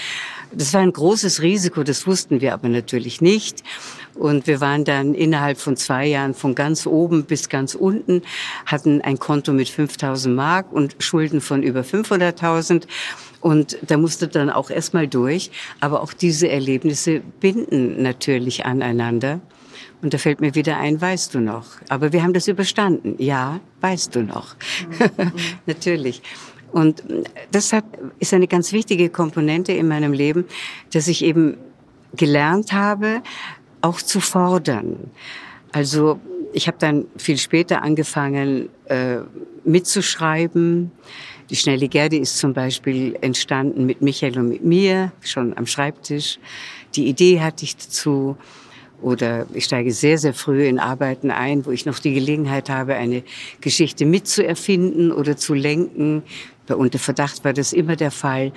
[0.51, 3.63] Das war ein großes Risiko, das wussten wir aber natürlich nicht.
[4.15, 8.21] Und wir waren dann innerhalb von zwei Jahren von ganz oben bis ganz unten,
[8.65, 12.83] hatten ein Konto mit 5000 Mark und Schulden von über 500.000.
[13.41, 15.51] Und da musste dann auch erstmal durch.
[15.81, 19.41] Aber auch diese Erlebnisse binden natürlich aneinander.
[20.01, 21.65] Und da fällt mir wieder ein, weißt du noch?
[21.89, 23.15] Aber wir haben das überstanden.
[23.17, 24.55] Ja, weißt du noch.
[24.89, 25.31] Mhm.
[25.65, 26.21] natürlich.
[26.71, 27.03] Und
[27.51, 27.85] das hat,
[28.19, 30.45] ist eine ganz wichtige Komponente in meinem Leben,
[30.91, 31.57] dass ich eben
[32.15, 33.21] gelernt habe,
[33.85, 35.11] auch zu fordern.
[35.71, 36.19] Also
[36.53, 39.17] ich habe dann viel später angefangen äh,
[39.63, 40.91] mitzuschreiben.
[41.49, 46.39] Die schnelle Gerde ist zum Beispiel entstanden mit Michael und mit mir, schon am Schreibtisch.
[46.95, 48.37] Die Idee hatte ich dazu.
[49.01, 52.95] Oder ich steige sehr, sehr früh in Arbeiten ein, wo ich noch die Gelegenheit habe,
[52.95, 53.23] eine
[53.59, 56.23] Geschichte mitzuerfinden oder zu lenken,
[56.69, 58.51] Unter Verdacht war das immer der Fall.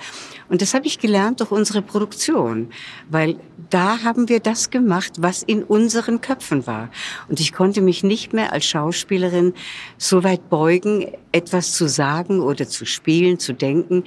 [0.49, 2.69] Und das habe ich gelernt durch unsere Produktion,
[3.09, 3.39] weil
[3.69, 6.89] da haben wir das gemacht, was in unseren Köpfen war.
[7.27, 9.53] Und ich konnte mich nicht mehr als Schauspielerin
[9.97, 14.03] so weit beugen, etwas zu sagen oder zu spielen, zu denken,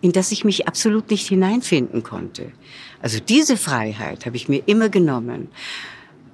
[0.00, 2.52] in das ich mich absolut nicht hineinfinden konnte.
[3.00, 5.48] Also diese Freiheit habe ich mir immer genommen,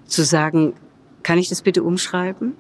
[0.07, 0.75] zu sagen,
[1.23, 2.55] kann ich das bitte umschreiben?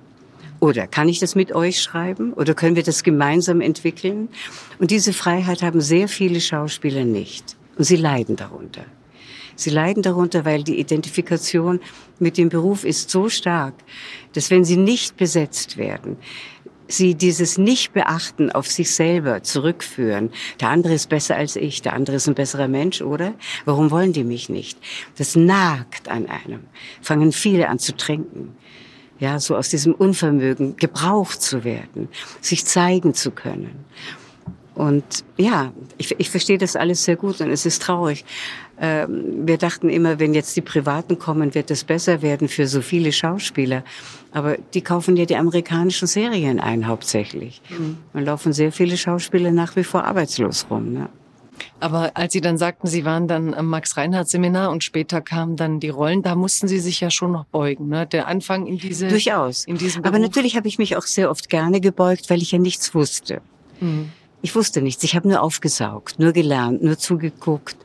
[0.65, 2.33] Oder kann ich das mit euch schreiben?
[2.33, 4.31] Oder können wir das gemeinsam entwickeln?
[4.79, 7.55] Und diese Freiheit haben sehr viele Schauspieler nicht.
[7.77, 8.87] Und sie leiden darunter.
[9.57, 11.81] Sie leiden darunter, weil die Identifikation
[12.19, 13.75] mit dem Beruf ist so stark,
[14.33, 16.17] dass wenn sie nicht besetzt werden,
[16.89, 20.31] sie dieses Nicht-Beachten auf sich selber zurückführen.
[20.61, 23.35] Der andere ist besser als ich, der andere ist ein besserer Mensch, oder?
[23.67, 24.79] Warum wollen die mich nicht?
[25.19, 26.61] Das nagt an einem.
[27.03, 28.57] Fangen viele an zu trinken.
[29.21, 32.09] Ja, so aus diesem Unvermögen gebraucht zu werden,
[32.41, 33.85] sich zeigen zu können.
[34.75, 35.05] Und
[35.37, 38.25] ja, ich, ich verstehe das alles sehr gut und es ist traurig.
[38.81, 42.81] Ähm, wir dachten immer, wenn jetzt die Privaten kommen, wird es besser werden für so
[42.81, 43.85] viele Schauspieler.
[44.33, 47.63] Aber die kaufen ja die amerikanischen Serien ein hauptsächlich.
[47.71, 47.99] Mhm.
[48.13, 50.93] Und laufen sehr viele Schauspieler nach wie vor arbeitslos rum.
[50.93, 51.09] Ne?
[51.81, 55.89] Aber als Sie dann sagten, Sie waren dann am Max-Reinhardt-Seminar und später kamen dann die
[55.89, 57.89] Rollen, da mussten Sie sich ja schon noch beugen.
[57.89, 58.07] Ne?
[58.07, 59.65] Der Anfang in diese Durchaus.
[59.65, 62.59] In diesem Aber natürlich habe ich mich auch sehr oft gerne gebeugt, weil ich ja
[62.59, 63.41] nichts wusste.
[63.81, 64.11] Mhm.
[64.45, 65.03] Ich wusste nichts.
[65.05, 67.77] Ich habe nur aufgesaugt, nur gelernt, nur zugeguckt,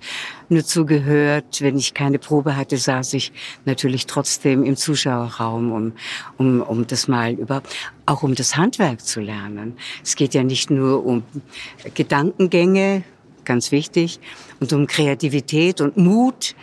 [0.49, 1.61] nur zugehört.
[1.61, 3.32] Wenn ich keine Probe hatte, saß ich
[3.63, 5.93] natürlich trotzdem im Zuschauerraum, um,
[6.38, 7.63] um, um das mal über,
[8.05, 9.78] auch um das Handwerk zu lernen.
[10.03, 11.24] Es geht ja nicht nur um
[11.93, 13.05] Gedankengänge,
[13.49, 14.19] ganz wichtig,
[14.59, 16.55] und um Kreativität und Mut.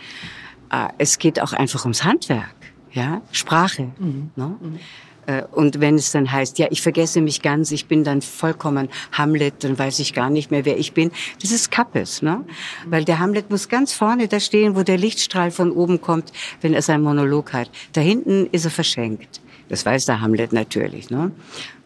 [0.71, 2.55] Äh, es geht auch einfach ums Handwerk,
[2.93, 3.89] ja, Sprache.
[3.99, 4.31] Mhm.
[4.35, 4.55] Ne?
[4.59, 4.79] Mhm.
[5.27, 8.87] Äh, und wenn es dann heißt, ja, ich vergesse mich ganz, ich bin dann vollkommen
[9.11, 11.11] Hamlet, dann weiß ich gar nicht mehr, wer ich bin.
[11.41, 12.45] Das ist Kappes, ne?
[12.85, 16.31] Weil der Hamlet muss ganz vorne da stehen, wo der Lichtstrahl von oben kommt,
[16.61, 17.69] wenn er sein Monolog hat.
[17.93, 19.41] Da hinten ist er verschenkt.
[19.69, 21.31] Das weiß der Hamlet natürlich, ne?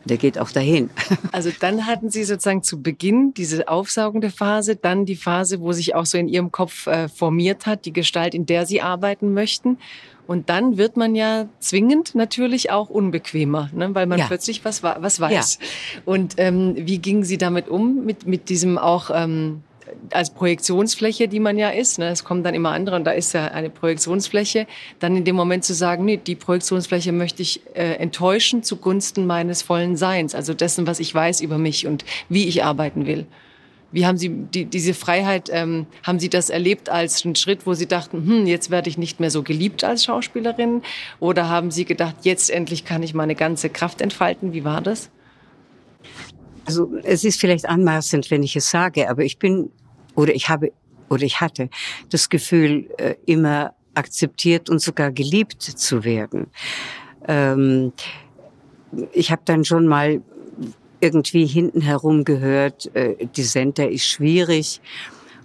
[0.05, 0.89] Der geht auch dahin.
[1.31, 5.95] Also dann hatten Sie sozusagen zu Beginn diese aufsaugende Phase, dann die Phase, wo sich
[5.95, 9.77] auch so in Ihrem Kopf äh, formiert hat, die Gestalt, in der Sie arbeiten möchten.
[10.27, 13.93] Und dann wird man ja zwingend natürlich auch unbequemer, ne?
[13.95, 14.27] weil man ja.
[14.27, 15.59] plötzlich was, was weiß.
[15.59, 16.01] Ja.
[16.05, 19.61] Und ähm, wie gingen Sie damit um, mit, mit diesem auch ähm,
[20.11, 22.09] als Projektionsfläche, die man ja ist, ne?
[22.09, 24.67] es kommen dann immer andere und da ist ja eine Projektionsfläche,
[24.99, 29.61] dann in dem Moment zu sagen, nee, die Projektionsfläche möchte ich äh, enttäuschen zugunsten meines
[29.61, 33.25] vollen Seins, also dessen, was ich weiß über mich und wie ich arbeiten will.
[33.91, 37.73] Wie haben Sie die, diese Freiheit, ähm, haben Sie das erlebt als einen Schritt, wo
[37.73, 40.81] Sie dachten, hm, jetzt werde ich nicht mehr so geliebt als Schauspielerin?
[41.19, 44.53] Oder haben Sie gedacht, jetzt endlich kann ich meine ganze Kraft entfalten?
[44.53, 45.09] Wie war das?
[46.65, 49.71] Also es ist vielleicht anmaßend, wenn ich es sage, aber ich bin
[50.21, 50.71] oder ich habe
[51.09, 51.69] oder ich hatte
[52.09, 56.47] das Gefühl, äh, immer akzeptiert und sogar geliebt zu werden.
[57.27, 57.91] Ähm,
[59.11, 60.21] ich habe dann schon mal
[61.01, 64.79] irgendwie hinten herum gehört, äh, die Center ist schwierig.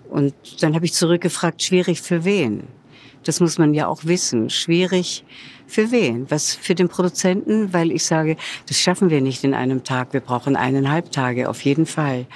[0.09, 2.65] Und dann habe ich zurückgefragt, schwierig für wen?
[3.25, 4.51] Das muss man ja auch wissen.
[4.51, 5.25] Schwierig
[5.67, 6.31] für wen?
[6.31, 7.73] Was für den Produzenten?
[7.73, 8.37] Weil ich sage,
[8.69, 10.13] das schaffen wir nicht in einem Tag.
[10.13, 12.27] Wir brauchen eineinhalb Tage auf jeden Fall.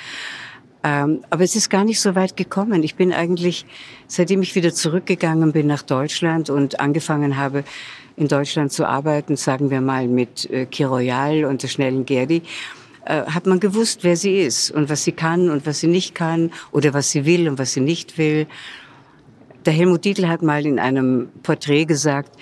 [0.83, 2.83] Ähm, aber es ist gar nicht so weit gekommen.
[2.83, 3.66] Ich bin eigentlich,
[4.07, 7.64] seitdem ich wieder zurückgegangen bin nach Deutschland und angefangen habe,
[8.16, 12.43] in Deutschland zu arbeiten, sagen wir mal mit äh, Kiroyal und der schnellen Gerdi,
[13.05, 16.14] äh, hat man gewusst, wer sie ist und was sie kann und was sie nicht
[16.14, 18.47] kann oder was sie will und was sie nicht will.
[19.66, 22.37] Der Helmut Dietl hat mal in einem Porträt gesagt,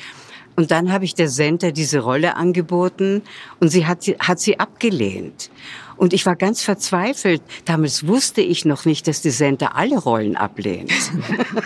[0.59, 3.23] und dann habe ich der Sender diese Rolle angeboten
[3.61, 5.51] und sie hat, hat sie abgelehnt.
[5.99, 7.43] Und ich war ganz verzweifelt.
[7.65, 10.93] Damals wusste ich noch nicht, dass die Sender alle Rollen ablehnt.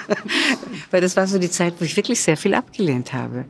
[0.90, 3.44] Weil das war so die Zeit, wo ich wirklich sehr viel abgelehnt habe.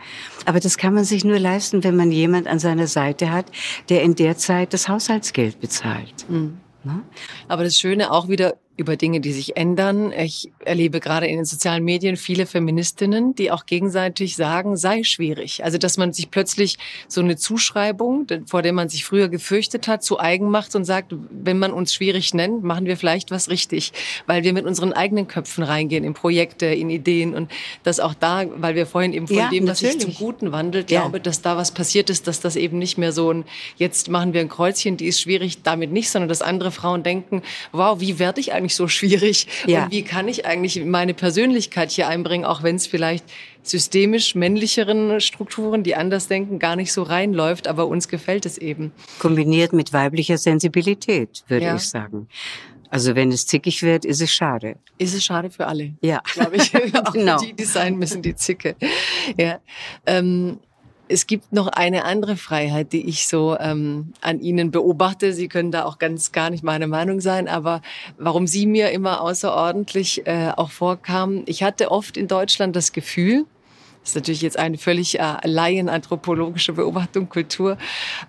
[0.45, 3.47] Aber das kann man sich nur leisten, wenn man jemand an seiner Seite hat,
[3.89, 6.28] der in der Zeit das Haushaltsgeld bezahlt.
[6.28, 6.59] Mhm.
[7.49, 10.12] Aber das Schöne auch wieder über Dinge, die sich ändern.
[10.12, 15.62] Ich erlebe gerade in den sozialen Medien viele Feministinnen, die auch gegenseitig sagen, sei schwierig.
[15.62, 20.03] Also, dass man sich plötzlich so eine Zuschreibung, vor der man sich früher gefürchtet hat,
[20.03, 23.93] zu eigen macht und sagt, wenn man uns schwierig nennt, machen wir vielleicht was richtig,
[24.27, 27.51] weil wir mit unseren eigenen Köpfen reingehen in Projekte, in Ideen und
[27.83, 30.91] dass auch da, weil wir vorhin eben von ja, dem, was sich zum Guten wandelt,
[30.91, 31.03] ja.
[31.03, 33.45] glaube, dass da was passiert ist, dass das eben nicht mehr so ein,
[33.77, 37.43] jetzt machen wir ein Kreuzchen, die ist schwierig, damit nicht, sondern dass andere Frauen denken,
[37.73, 39.46] wow, wie werde ich eigentlich eigentlich so schwierig?
[39.66, 39.84] Ja.
[39.84, 43.24] Und wie kann ich eigentlich meine Persönlichkeit hier einbringen, auch wenn es vielleicht
[43.62, 48.92] systemisch männlicheren Strukturen, die anders denken, gar nicht so reinläuft, aber uns gefällt es eben.
[49.18, 51.76] Kombiniert mit weiblicher Sensibilität, würde ja.
[51.76, 52.28] ich sagen.
[52.90, 54.76] Also wenn es zickig wird, ist es schade.
[54.98, 55.94] Ist es schade für alle?
[56.02, 56.74] Ja, glaube ich.
[56.94, 57.38] Auch Genau.
[57.38, 58.76] Die, die sein müssen, die Zicke.
[59.38, 59.60] Ja.
[60.06, 60.58] Ähm,
[61.12, 65.32] es gibt noch eine andere Freiheit, die ich so ähm, an Ihnen beobachte.
[65.32, 67.82] Sie können da auch ganz gar nicht meine Meinung sein, aber
[68.18, 73.44] warum Sie mir immer außerordentlich äh, auch vorkamen, ich hatte oft in Deutschland das Gefühl,
[74.00, 77.76] das ist natürlich jetzt eine völlig äh, laienanthropologische Beobachtung, Kultur,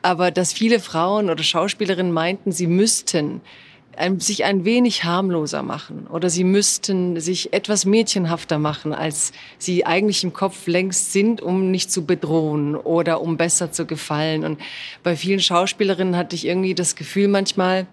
[0.01, 3.41] aber dass viele Frauen oder Schauspielerinnen meinten, sie müssten
[3.97, 9.85] ein, sich ein wenig harmloser machen oder sie müssten sich etwas mädchenhafter machen, als sie
[9.85, 14.43] eigentlich im Kopf längst sind, um nicht zu bedrohen oder um besser zu gefallen.
[14.43, 14.59] Und
[15.03, 17.87] bei vielen Schauspielerinnen hatte ich irgendwie das Gefühl manchmal,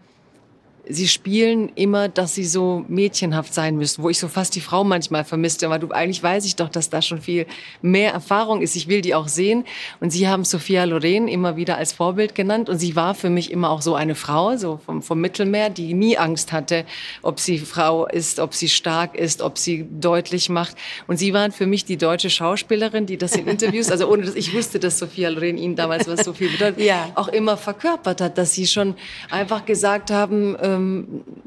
[0.90, 4.84] sie spielen immer, dass sie so mädchenhaft sein müssen, wo ich so fast die Frau
[4.84, 7.46] manchmal vermisste, weil du eigentlich weiß ich doch, dass da schon viel
[7.82, 8.76] mehr Erfahrung ist.
[8.76, 9.64] Ich will die auch sehen.
[10.00, 12.68] Und sie haben Sophia Loren immer wieder als Vorbild genannt.
[12.68, 15.94] Und sie war für mich immer auch so eine Frau, so vom, vom Mittelmeer, die
[15.94, 16.84] nie Angst hatte,
[17.22, 20.76] ob sie Frau ist, ob sie stark ist, ob sie deutlich macht.
[21.06, 24.34] Und sie waren für mich die deutsche Schauspielerin, die das in Interviews, also ohne dass
[24.34, 27.10] ich wusste, dass Sophia Loren ihnen damals was so viel bedeutet, Ja.
[27.14, 28.94] auch immer verkörpert hat, dass sie schon
[29.30, 30.79] einfach gesagt haben, ähm,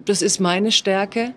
[0.05, 1.33] das ist meine Stärke.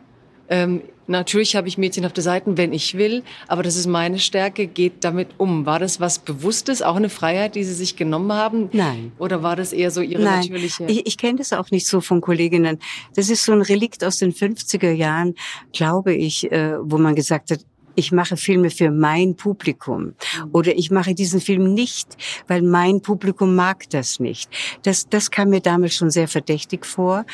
[0.48, 5.04] Ähm, natürlich habe ich mädchenhafte Seiten, wenn ich will, aber das ist meine Stärke, geht
[5.04, 5.66] damit um.
[5.66, 8.68] War das was Bewusstes, auch eine Freiheit, die Sie sich genommen haben?
[8.72, 9.12] Nein.
[9.18, 10.84] Oder war das eher so Ihre Nein, natürliche?
[10.86, 12.78] ich, ich kenne das auch nicht so von Kolleginnen.
[13.14, 15.34] Das ist so ein Relikt aus den 50er Jahren,
[15.72, 17.60] glaube ich, äh, wo man gesagt hat,
[17.96, 20.14] ich mache Filme für mein Publikum
[20.52, 22.16] oder ich mache diesen Film nicht,
[22.46, 24.50] weil mein Publikum mag das nicht.
[24.82, 27.24] Das, das kam mir damals schon sehr verdächtig vor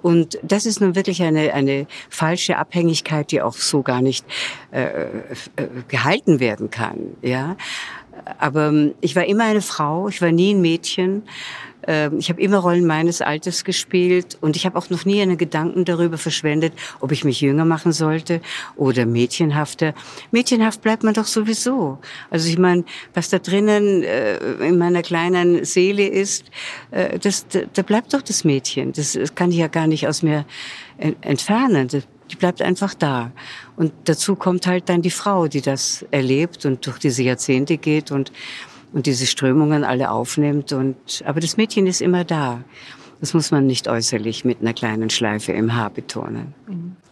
[0.00, 4.24] und das ist nun wirklich eine, eine falsche Abhängigkeit, die auch so gar nicht
[4.70, 7.16] äh, äh, gehalten werden kann.
[7.20, 7.56] Ja,
[8.38, 11.22] aber ähm, ich war immer eine Frau, ich war nie ein Mädchen.
[11.86, 15.36] Ähm, Ich habe immer Rollen meines Alters gespielt und ich habe auch noch nie einen
[15.36, 18.40] Gedanken darüber verschwendet, ob ich mich jünger machen sollte
[18.76, 19.94] oder mädchenhafter.
[20.30, 21.98] Mädchenhaft bleibt man doch sowieso.
[22.30, 26.44] Also ich meine, was da drinnen äh, in meiner kleinen Seele ist,
[26.90, 28.92] äh, das, da, da bleibt doch das Mädchen.
[28.92, 30.44] Das, das kann ich ja gar nicht aus mir
[30.98, 31.88] en- entfernen.
[31.88, 33.30] Das, die bleibt einfach da.
[33.76, 38.10] Und dazu kommt halt dann die Frau, die das erlebt und durch diese Jahrzehnte geht
[38.10, 38.32] und,
[38.92, 40.72] und diese Strömungen alle aufnimmt.
[40.72, 42.62] Und, aber das Mädchen ist immer da.
[43.20, 46.54] Das muss man nicht äußerlich mit einer kleinen Schleife im Haar betonen.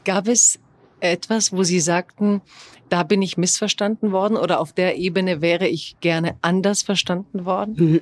[0.04, 0.58] Gab es
[1.00, 2.42] etwas, wo Sie sagten,
[2.88, 8.00] da bin ich missverstanden worden oder auf der Ebene wäre ich gerne anders verstanden worden?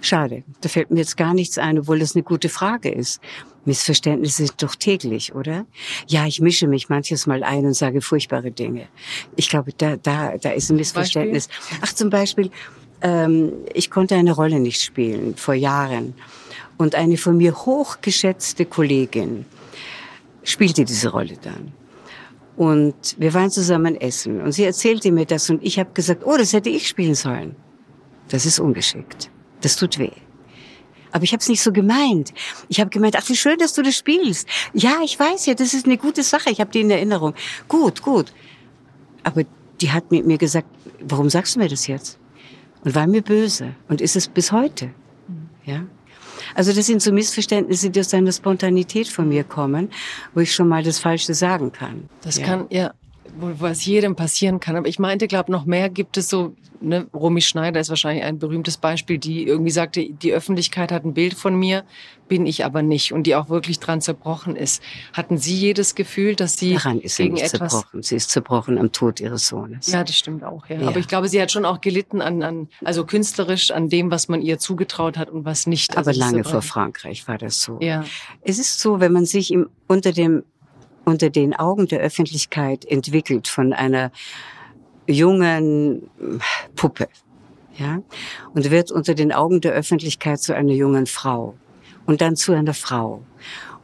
[0.00, 3.20] Schade, da fällt mir jetzt gar nichts ein, obwohl das eine gute Frage ist.
[3.68, 5.66] Missverständnisse sind doch täglich, oder?
[6.08, 8.88] Ja, ich mische mich manches Mal ein und sage furchtbare Dinge.
[9.36, 11.48] Ich glaube, da, da, da ist ein Missverständnis.
[11.80, 12.50] Ach, zum Beispiel,
[13.02, 16.14] ähm, ich konnte eine Rolle nicht spielen vor Jahren.
[16.76, 19.44] Und eine von mir hochgeschätzte Kollegin
[20.42, 21.72] spielte diese Rolle dann.
[22.56, 26.36] Und wir waren zusammen essen und sie erzählte mir das und ich habe gesagt, oh,
[26.36, 27.54] das hätte ich spielen sollen.
[28.30, 29.30] Das ist ungeschickt.
[29.60, 30.10] Das tut weh.
[31.18, 32.32] Aber ich habe es nicht so gemeint.
[32.68, 34.48] Ich habe gemeint, ach, wie schön, dass du das spielst.
[34.72, 36.48] Ja, ich weiß ja, das ist eine gute Sache.
[36.50, 37.34] Ich habe die in Erinnerung.
[37.66, 38.32] Gut, gut.
[39.24, 39.42] Aber
[39.80, 40.68] die hat mit mir gesagt,
[41.00, 42.20] warum sagst du mir das jetzt?
[42.84, 43.74] Und war mir böse.
[43.88, 44.90] Und ist es bis heute.
[45.64, 45.86] Ja.
[46.54, 49.90] Also das sind so Missverständnisse, die aus einer Spontanität von mir kommen,
[50.34, 52.08] wo ich schon mal das Falsche sagen kann.
[52.22, 52.46] Das ja.
[52.46, 52.94] kann, ja,
[53.40, 54.76] was jedem passieren kann.
[54.76, 58.38] Aber ich meinte, glaube noch mehr gibt es so, ne, Romy Schneider ist wahrscheinlich ein
[58.38, 61.84] berühmtes Beispiel, die irgendwie sagte, die Öffentlichkeit hat ein Bild von mir,
[62.28, 64.82] bin ich aber nicht und die auch wirklich dran zerbrochen ist.
[65.12, 67.72] Hatten Sie jedes Gefühl, dass Sie Daran ist sie gegen nicht etwas...
[67.72, 68.02] zerbrochen.
[68.02, 69.86] Sie ist zerbrochen am Tod ihres Sohnes.
[69.86, 70.80] Ja, das stimmt auch, ja.
[70.80, 70.88] Ja.
[70.88, 74.28] Aber ich glaube, sie hat schon auch gelitten an, an, also künstlerisch an dem, was
[74.28, 75.92] man ihr zugetraut hat und was nicht.
[75.92, 77.78] Aber Also das lange vor Frankreich war das so.
[77.80, 78.04] Ja.
[78.42, 80.44] Es ist so, wenn man sich im, unter dem
[81.08, 84.12] unter den Augen der Öffentlichkeit entwickelt von einer
[85.06, 86.10] jungen
[86.76, 87.08] Puppe,
[87.78, 88.02] ja,
[88.54, 91.54] und wird unter den Augen der Öffentlichkeit zu einer jungen Frau
[92.06, 93.22] und dann zu einer Frau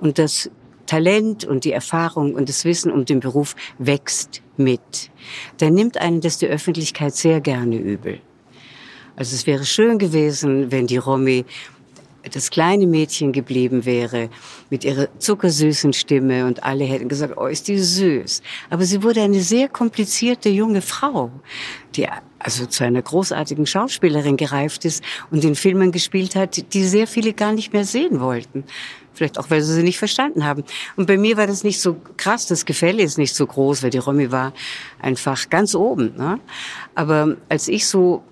[0.00, 0.50] und das
[0.86, 5.10] Talent und die Erfahrung und das Wissen um den Beruf wächst mit,
[5.58, 8.20] dann nimmt einen das die Öffentlichkeit sehr gerne übel.
[9.16, 11.46] Also es wäre schön gewesen, wenn die Romy
[12.32, 14.30] das kleine Mädchen geblieben wäre
[14.70, 18.42] mit ihrer zuckersüßen Stimme und alle hätten gesagt, oh, ist die süß.
[18.70, 21.30] Aber sie wurde eine sehr komplizierte junge Frau,
[21.96, 22.06] die
[22.38, 27.32] also zu einer großartigen Schauspielerin gereift ist und in Filmen gespielt hat, die sehr viele
[27.32, 28.64] gar nicht mehr sehen wollten.
[29.14, 30.64] Vielleicht auch, weil sie sie nicht verstanden haben.
[30.96, 33.90] Und bei mir war das nicht so krass, das Gefälle ist nicht so groß, weil
[33.90, 34.52] die Romy war
[35.00, 36.16] einfach ganz oben.
[36.16, 36.40] Ne?
[36.94, 38.24] Aber als ich so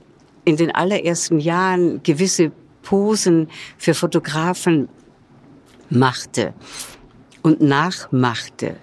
[0.45, 2.51] in den allerersten Jahren gewisse
[2.83, 4.89] Posen für Fotografen
[5.91, 6.55] machte
[7.43, 8.77] und nachmachte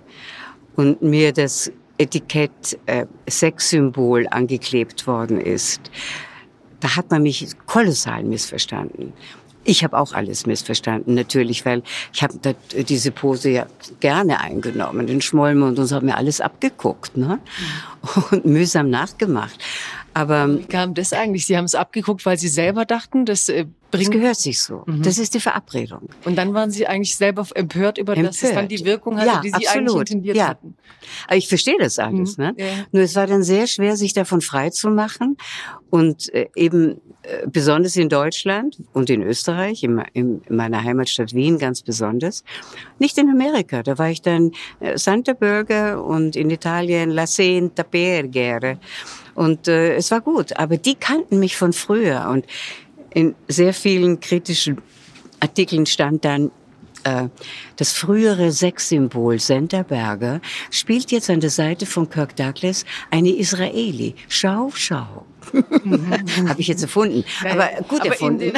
[0.76, 5.92] und mir das Etikett äh, Sexsymbol angeklebt worden ist,
[6.80, 9.14] da hat man mich kolossal missverstanden.
[9.66, 11.84] Ich habe auch alles missverstanden, natürlich, weil
[12.14, 13.66] ich habe diese Pose ja
[14.00, 17.40] gerne eingenommen, den Schmollmund und so habe mir alles abgeguckt ne?
[18.32, 19.60] und mühsam nachgemacht.
[20.14, 21.46] Aber wie kam das eigentlich?
[21.46, 24.08] Sie haben es abgeguckt, weil Sie selber dachten, das äh, bringt.
[24.08, 24.84] Das gehört sich so.
[24.86, 25.04] Mhm.
[25.04, 26.10] Das ist die Verabredung.
[26.26, 28.36] Und dann waren Sie eigentlich selber empört über empört.
[28.36, 29.78] dass es dann die Wirkung hatte, ja, die Sie absolut.
[29.78, 30.48] eigentlich intendiert ja.
[30.48, 30.76] hatten.
[31.28, 32.38] Aber ich verstehe das alles.
[32.38, 32.44] Mhm.
[32.44, 32.54] Ne?
[32.58, 32.66] Ja.
[32.92, 35.38] Nur es war dann sehr schwer, sich davon frei zu machen
[35.90, 41.58] und äh, eben äh, besonders in Deutschland und in Österreich, in, in, meiner Heimatstadt Wien
[41.58, 42.44] ganz besonders.
[42.98, 47.84] Nicht in Amerika, da war ich dann äh, Santa Bürger und in Italien La Senta
[47.84, 48.80] Pergere.
[49.40, 52.46] Und äh, es war gut, aber die kannten mich von früher und
[53.14, 54.82] in sehr vielen kritischen
[55.40, 56.52] Artikeln stand dann,
[57.06, 57.30] äh,
[57.78, 64.14] das frühere Sexsymbol Senterberger spielt jetzt an der Seite von Kirk Douglas eine Israeli.
[64.28, 65.26] Schau, schau.
[66.48, 67.24] Habe ich jetzt erfunden.
[67.50, 68.40] Aber gut aber erfunden.
[68.40, 68.54] Den,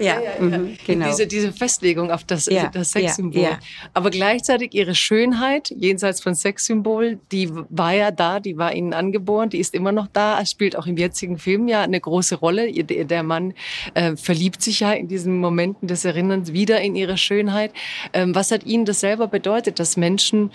[0.00, 1.06] ja, ja, ja, genau.
[1.06, 3.58] Diese, diese Festlegung auf das, das Sexsymbol.
[3.94, 9.50] Aber gleichzeitig ihre Schönheit, jenseits von Sexsymbol, die war ja da, die war ihnen angeboren,
[9.50, 10.40] die ist immer noch da.
[10.40, 12.72] Es spielt auch im jetzigen Film ja eine große Rolle.
[12.72, 13.54] Der Mann
[13.94, 17.72] äh, verliebt sich ja in diesen Momenten des Erinnerns wieder in ihre Schönheit.
[18.12, 20.50] Ähm, was hat Ihnen das selber bedeutet, dass Menschen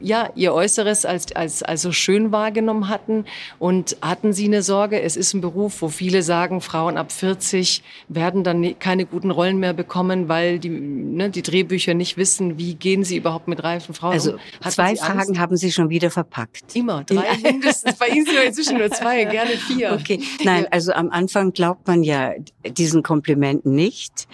[0.00, 3.24] ja, ihr Äußeres als, als, als so schön wahrgenommen hatten.
[3.58, 5.00] Und hatten Sie eine Sorge?
[5.00, 9.58] Es ist ein Beruf, wo viele sagen, Frauen ab 40 werden dann keine guten Rollen
[9.58, 13.94] mehr bekommen, weil die, ne, die Drehbücher nicht wissen, wie gehen sie überhaupt mit reifen
[13.94, 14.38] Frauen Also um.
[14.70, 16.74] zwei Fragen haben Sie schon wieder verpackt.
[16.74, 17.96] Immer, drei mindestens.
[17.96, 19.92] Bei Ihnen sind wir inzwischen nur zwei, gerne vier.
[19.92, 22.32] Okay, nein, also am Anfang glaubt man ja
[22.64, 24.28] diesen Komplimenten nicht.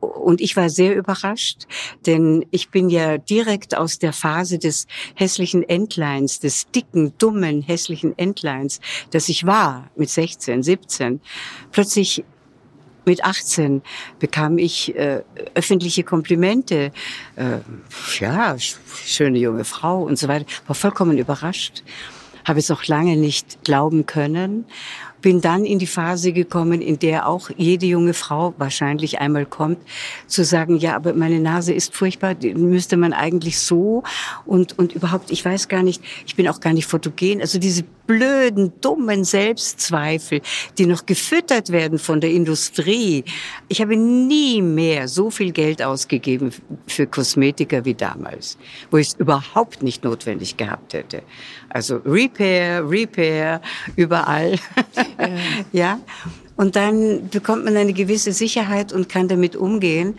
[0.00, 1.66] Und ich war sehr überrascht,
[2.06, 8.16] denn ich bin ja direkt aus der Phase des hässlichen Entleins, des dicken, dummen, hässlichen
[8.18, 8.80] Entleins,
[9.10, 11.20] das ich war mit 16, 17.
[11.72, 12.24] Plötzlich
[13.06, 13.82] mit 18
[14.18, 15.22] bekam ich äh,
[15.54, 16.92] öffentliche Komplimente.
[17.36, 17.58] Äh,
[18.18, 20.46] ja, schöne junge Frau und so weiter.
[20.66, 21.82] War vollkommen überrascht.
[22.44, 24.64] Habe es auch lange nicht glauben können
[25.20, 29.78] bin dann in die Phase gekommen, in der auch jede junge Frau wahrscheinlich einmal kommt,
[30.26, 34.02] zu sagen, ja, aber meine Nase ist furchtbar, die müsste man eigentlich so
[34.46, 37.40] und, und überhaupt, ich weiß gar nicht, ich bin auch gar nicht fotogen.
[37.40, 40.40] Also diese blöden, dummen Selbstzweifel,
[40.78, 43.24] die noch gefüttert werden von der Industrie.
[43.68, 46.52] Ich habe nie mehr so viel Geld ausgegeben
[46.88, 48.58] für Kosmetika wie damals,
[48.90, 51.22] wo ich es überhaupt nicht notwendig gehabt hätte.
[51.70, 53.60] Also Repair, Repair,
[53.96, 54.58] überall.
[55.72, 55.98] ja.
[56.56, 60.18] Und dann bekommt man eine gewisse Sicherheit und kann damit umgehen.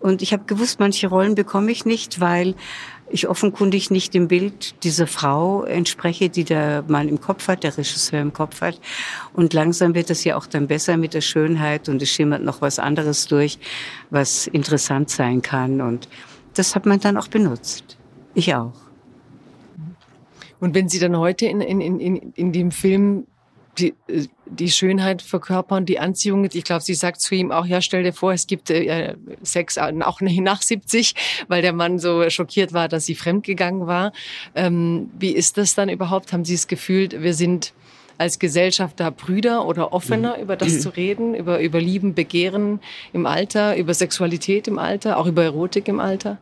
[0.00, 2.54] Und ich habe gewusst, manche Rollen bekomme ich nicht, weil
[3.10, 7.76] ich offenkundig nicht dem Bild dieser Frau entspreche, die der Mann im Kopf hat, der
[7.76, 8.80] Regisseur im Kopf hat.
[9.34, 12.60] Und langsam wird es ja auch dann besser mit der Schönheit und es schimmert noch
[12.60, 13.58] was anderes durch,
[14.10, 15.80] was interessant sein kann.
[15.80, 16.08] Und
[16.54, 17.96] das hat man dann auch benutzt.
[18.34, 18.83] Ich auch.
[20.60, 23.26] Und wenn Sie dann heute in, in, in, in dem Film
[23.78, 23.94] die,
[24.46, 26.48] die Schönheit verkörpern, die Anziehung.
[26.52, 29.78] Ich glaube, sie sagt zu ihm auch, ja, stell dir vor, es gibt äh, Sex
[29.78, 31.14] auch nach 70,
[31.48, 34.12] weil der Mann so schockiert war, dass sie fremdgegangen war.
[34.54, 36.32] Ähm, wie ist das dann überhaupt?
[36.32, 37.72] Haben Sie das Gefühl, wir sind
[38.16, 42.80] als Gesellschaft da Brüder oder offener, über das zu reden, über, über Lieben, Begehren
[43.12, 46.38] im Alter, über Sexualität im Alter, auch über Erotik im Alter?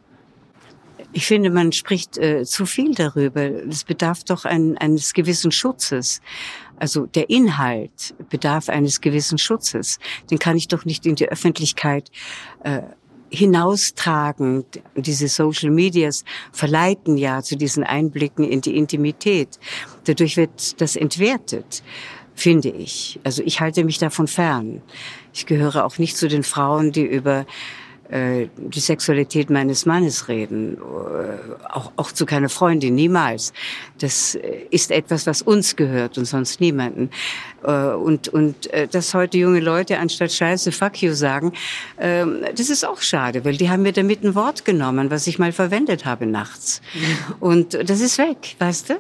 [1.13, 3.43] Ich finde, man spricht äh, zu viel darüber.
[3.43, 6.21] Es bedarf doch ein, eines gewissen Schutzes.
[6.77, 9.99] Also der Inhalt bedarf eines gewissen Schutzes.
[10.31, 12.11] Den kann ich doch nicht in die Öffentlichkeit
[12.65, 12.83] äh,
[13.31, 14.65] hinaustragen.
[14.97, 19.59] Diese Social Medias verleiten ja zu diesen Einblicken in die Intimität.
[20.05, 21.83] Dadurch wird das entwertet
[22.35, 23.21] finde ich.
[23.25, 24.83] Also ich halte mich davon fern.
[25.35, 27.47] Ich gehöre auch nicht zu den Frauen, die über
[28.13, 33.55] äh, die Sexualität meines Mannes reden, äh, auch, auch zu keiner Freundin, niemals.
[33.99, 37.09] Das äh, ist etwas, was uns gehört und sonst niemanden.
[37.63, 41.53] Und, und dass heute junge Leute anstatt Scheiße Fuck you sagen,
[41.99, 45.39] ähm, das ist auch schade, weil die haben mir damit ein Wort genommen, was ich
[45.39, 46.83] mal verwendet habe nachts.
[47.41, 48.95] Und das ist weg, weißt du?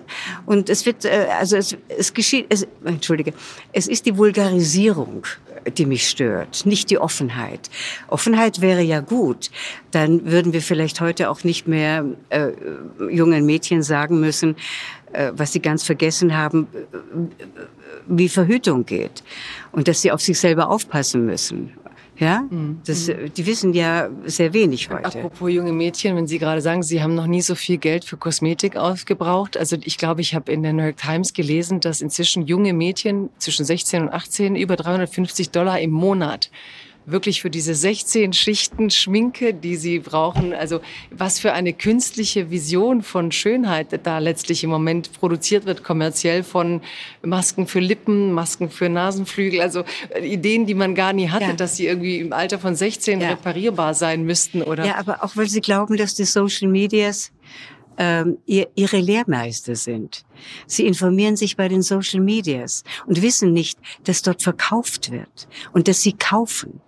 [0.47, 3.33] Und es wird, also es, es geschieht, es, entschuldige,
[3.73, 5.27] es ist die Vulgarisierung
[5.71, 7.71] die mich stört, nicht die Offenheit.
[8.09, 9.51] Offenheit wäre ja gut.
[9.91, 12.49] Dann würden wir vielleicht heute auch nicht mehr äh,
[13.11, 15.01] jungen Mädchen sagen müssen, äh,
[15.35, 16.97] was sie ganz vergessen haben, äh,
[18.07, 19.23] wie Verhütung geht
[19.73, 21.73] und dass sie auf sich selber aufpassen müssen.
[22.19, 22.45] Ja,
[22.85, 25.07] das, die wissen ja sehr wenig heute.
[25.07, 28.17] Apropos junge Mädchen, wenn Sie gerade sagen, Sie haben noch nie so viel Geld für
[28.17, 29.57] Kosmetik aufgebraucht.
[29.57, 33.31] Also ich glaube, ich habe in der New York Times gelesen, dass inzwischen junge Mädchen
[33.39, 36.51] zwischen 16 und 18 über 350 Dollar im Monat
[37.05, 40.53] wirklich für diese 16 Schichten Schminke, die sie brauchen.
[40.55, 40.80] Also
[41.11, 46.80] was für eine künstliche Vision von Schönheit da letztlich im Moment produziert wird, kommerziell von
[47.22, 51.53] Masken für Lippen, Masken für Nasenflügel, also äh, Ideen, die man gar nie hatte, Ja.
[51.55, 53.30] dass sie irgendwie im Alter von 16 Ja.
[53.30, 57.32] reparierbar sein müssten oder Ja, aber auch weil sie glauben, dass die Social Medias
[57.99, 60.24] ähm, ihr, ihre Lehrmeister sind.
[60.66, 65.88] Sie informieren sich bei den Social Medias und wissen nicht, dass dort verkauft wird und
[65.88, 66.80] dass sie kaufen.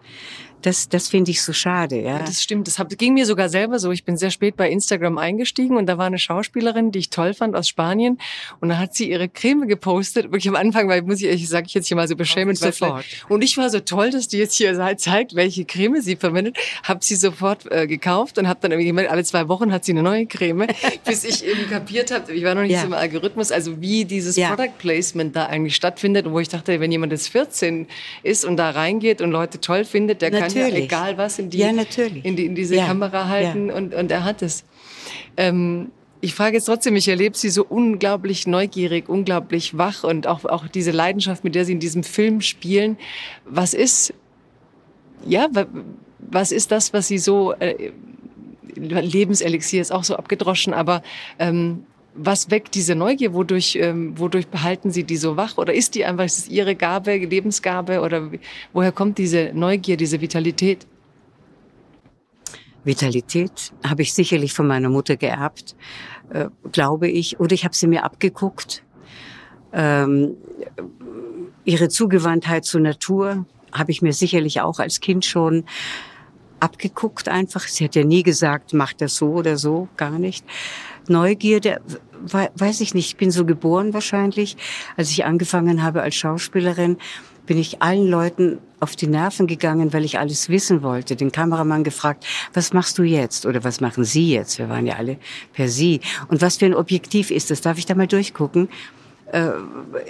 [0.65, 2.01] Das, das finde ich so schade.
[2.01, 2.21] Ja.
[2.21, 2.67] Das stimmt.
[2.67, 3.91] Das hab- ging mir sogar selber so.
[3.91, 7.35] Ich bin sehr spät bei Instagram eingestiegen und da war eine Schauspielerin, die ich toll
[7.35, 8.19] fand aus Spanien.
[8.61, 10.25] Und da hat sie ihre Creme gepostet.
[10.33, 12.57] Wirklich am Anfang, weil muss ich, sage ich jetzt hier mal so beschämend.
[12.59, 13.05] sofort.
[13.29, 16.57] Und ich war so toll, dass die jetzt hier zeigt, welche Creme sie verwendet.
[16.83, 19.93] Hab sie sofort äh, gekauft und habe dann irgendwie gemerkt, alle zwei Wochen hat sie
[19.93, 20.67] eine neue Creme,
[21.05, 22.33] bis ich eben kapiert habe.
[22.33, 22.81] Ich war noch nicht Ja.
[22.81, 24.55] so im Algorithmus, also wie dieses Ja.
[24.55, 26.31] Product Placement da eigentlich stattfindet.
[26.31, 27.87] Wo ich dachte, wenn jemand jetzt 14
[28.23, 30.85] ist und da reingeht und Leute toll findet, der kann ja Natürlich.
[30.85, 32.25] egal was in die, Ja, natürlich.
[32.25, 34.65] In, die, in diese Ja, Kamera halten und, und er hat es.
[35.37, 35.91] Ähm,
[36.21, 40.67] ich frage jetzt trotzdem, ich erlebe sie so unglaublich neugierig, unglaublich wach und auch, auch
[40.69, 42.97] diese Leidenschaft, mit der sie in diesem Film spielen.
[43.45, 44.15] Was ist,
[45.27, 45.67] ja, wa-
[46.19, 47.91] was ist das, was sie so, äh,
[48.77, 51.03] Lebenselixier ist auch so abgedroschen, aber
[51.39, 51.85] ähm,
[52.17, 53.35] was weckt diese Neugier?
[53.35, 55.59] Wodurch, ähm, wodurch behalten Sie die so wach?
[55.59, 58.01] Oder ist die einfach, ist es Ihre Gabe, Lebensgabe?
[58.01, 58.31] Oder
[58.73, 60.87] woher kommt diese Neugier, diese Vitalität?
[62.85, 65.75] Vitalität habe ich sicherlich von meiner Mutter geerbt,
[66.31, 68.85] äh, glaube ich, oder ich habe sie mir abgeguckt.
[69.73, 70.37] Ähm,
[71.65, 75.65] ihre Zugewandtheit zur Natur habe ich mir sicherlich auch als Kind schon
[76.61, 77.63] abgeguckt einfach.
[77.63, 80.45] Sie hat ja nie gesagt, mach das so oder so, gar nicht.
[81.09, 81.81] Neugierde,
[82.27, 84.57] we- weiß ich nicht, ich bin so geboren wahrscheinlich.
[84.97, 86.97] Als ich angefangen habe als Schauspielerin,
[87.47, 91.15] bin ich allen Leuten auf die Nerven gegangen, weil ich alles wissen wollte.
[91.15, 92.25] Den Kameramann gefragt,
[92.55, 93.45] was machst du jetzt?
[93.45, 94.59] Oder was machen Sie jetzt?
[94.59, 95.19] Wir waren ja alle
[95.53, 96.01] per Sie.
[96.29, 97.61] Und was für ein Objektiv ist das?
[97.61, 98.69] Darf ich da mal durchgucken?
[99.33, 99.51] Äh,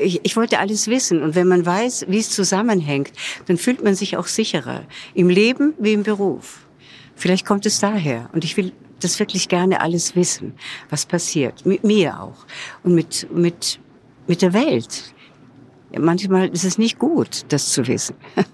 [0.00, 1.22] ich, ich wollte alles wissen.
[1.24, 3.10] Und wenn man weiß, wie es zusammenhängt,
[3.46, 4.82] dann fühlt man sich auch sicherer.
[5.14, 6.60] Im Leben wie im Beruf.
[7.16, 8.28] Vielleicht kommt es daher.
[8.32, 8.72] Und ich will
[9.04, 10.54] das wirklich gerne alles wissen,
[10.90, 11.64] was passiert.
[11.66, 12.46] Mit mir auch.
[12.82, 13.78] Und mit, mit,
[14.26, 15.14] mit der Welt.
[15.96, 18.16] Manchmal ist es nicht gut, das zu wissen.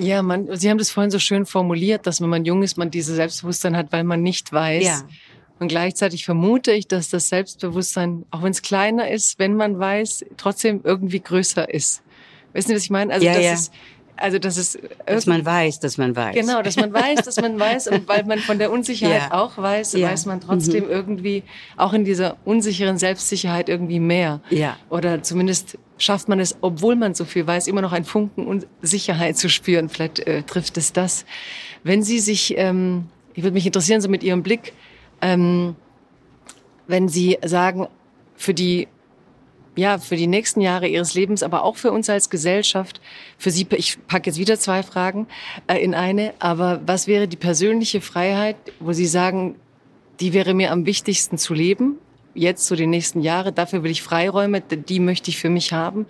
[0.00, 2.90] Ja, man, Sie haben das vorhin so schön formuliert, dass wenn man jung ist, man
[2.90, 4.84] dieses Selbstbewusstsein hat, weil man nicht weiß.
[4.84, 5.02] Ja.
[5.58, 10.24] Und gleichzeitig vermute ich, dass das Selbstbewusstsein, auch wenn es kleiner ist, wenn man weiß,
[10.36, 12.02] trotzdem irgendwie größer ist.
[12.52, 13.12] Wissen Sie, was ich meine?
[13.12, 13.52] Also, Ja, das ja.
[13.52, 13.72] ist,
[14.20, 16.34] also, das ist Dass man weiß, dass man weiß.
[16.34, 19.34] Genau, dass man weiß, dass man weiß und weil man von der Unsicherheit Ja.
[19.34, 20.06] auch weiß, Ja.
[20.08, 20.12] Mhm.
[20.12, 21.42] weiß man trotzdem irgendwie
[21.76, 24.40] auch in dieser unsicheren Selbstsicherheit irgendwie mehr.
[24.50, 24.76] Ja.
[24.90, 29.36] Oder zumindest schafft man es, obwohl man so viel weiß, immer noch einen Funken Unsicherheit
[29.36, 29.88] zu spüren.
[29.88, 31.24] Vielleicht äh, trifft es das.
[31.82, 34.72] Wenn Sie sich, ähm, ich würde mich interessieren, so mit Ihrem Blick,
[35.22, 35.74] ähm,
[36.86, 37.88] wenn Sie sagen,
[38.36, 38.88] für die
[39.78, 43.00] ja, für die nächsten Jahre Ihres Lebens, aber auch für uns als Gesellschaft.
[43.38, 45.28] Für Sie, ich packe jetzt wieder zwei Fragen
[45.68, 49.54] äh, in eine, aber was wäre die persönliche Freiheit, wo Sie sagen,
[50.18, 51.98] die wäre mir am wichtigsten zu leben,
[52.34, 56.06] jetzt so die nächsten Jahre, dafür will ich Freiräume, die möchte ich für mich haben.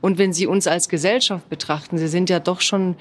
[0.00, 2.94] Und wenn Sie uns als Gesellschaft betrachten, Sie sind ja doch schon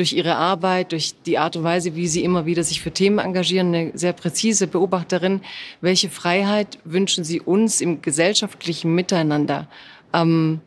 [0.00, 3.18] durch Ihre Arbeit, durch die Art und Weise, wie Sie immer wieder sich für Themen
[3.18, 5.42] engagieren, eine sehr präzise Beobachterin.
[5.80, 9.68] Welche Freiheit wünschen Sie uns im gesellschaftlichen Miteinander
[10.10, 10.60] am,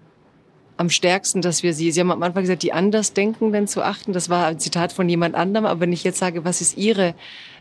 [0.78, 4.14] am stärksten, dass wir Sie, Sie haben am Anfang gesagt, die Andersdenkenden zu achten.
[4.14, 5.66] Das war ein Zitat von jemand anderem.
[5.66, 7.16] Aber wenn ich jetzt sage, was ist Ihre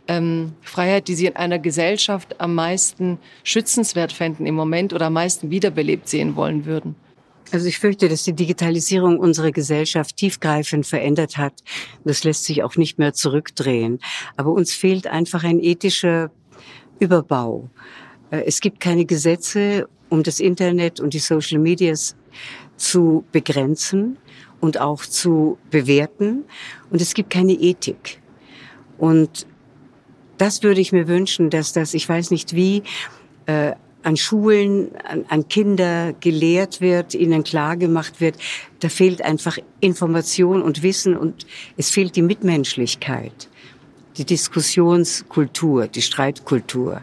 [0.08, 5.14] ähm, Freiheit, die Sie in einer Gesellschaft am meisten schützenswert fänden im Moment oder am
[5.14, 6.96] meisten wiederbelebt sehen wollen würden?
[7.52, 11.62] Also ich fürchte, dass die Digitalisierung unsere Gesellschaft tiefgreifend verändert hat.
[12.02, 13.98] Das lässt sich auch nicht mehr zurückdrehen.
[14.38, 16.30] Aber uns fehlt einfach ein ethischer
[16.98, 17.68] Überbau.
[18.30, 22.16] Äh, Es gibt keine Gesetze, um das Internet und die Social Medias
[22.76, 24.16] zu begrenzen
[24.60, 26.44] und auch zu bewerten.
[26.90, 28.22] Und es gibt keine Ethik.
[28.96, 29.46] Und
[30.38, 32.82] das würde ich mir wünschen, dass das, ich weiß nicht wie,
[33.44, 33.72] äh,
[34.02, 38.36] an Schulen, an, an Kinder gelehrt wird, ihnen klar gemacht wird,
[38.80, 41.46] da fehlt einfach Information und Wissen und
[41.76, 43.48] es fehlt die Mitmenschlichkeit,
[44.16, 47.02] die Diskussionskultur, die Streitkultur.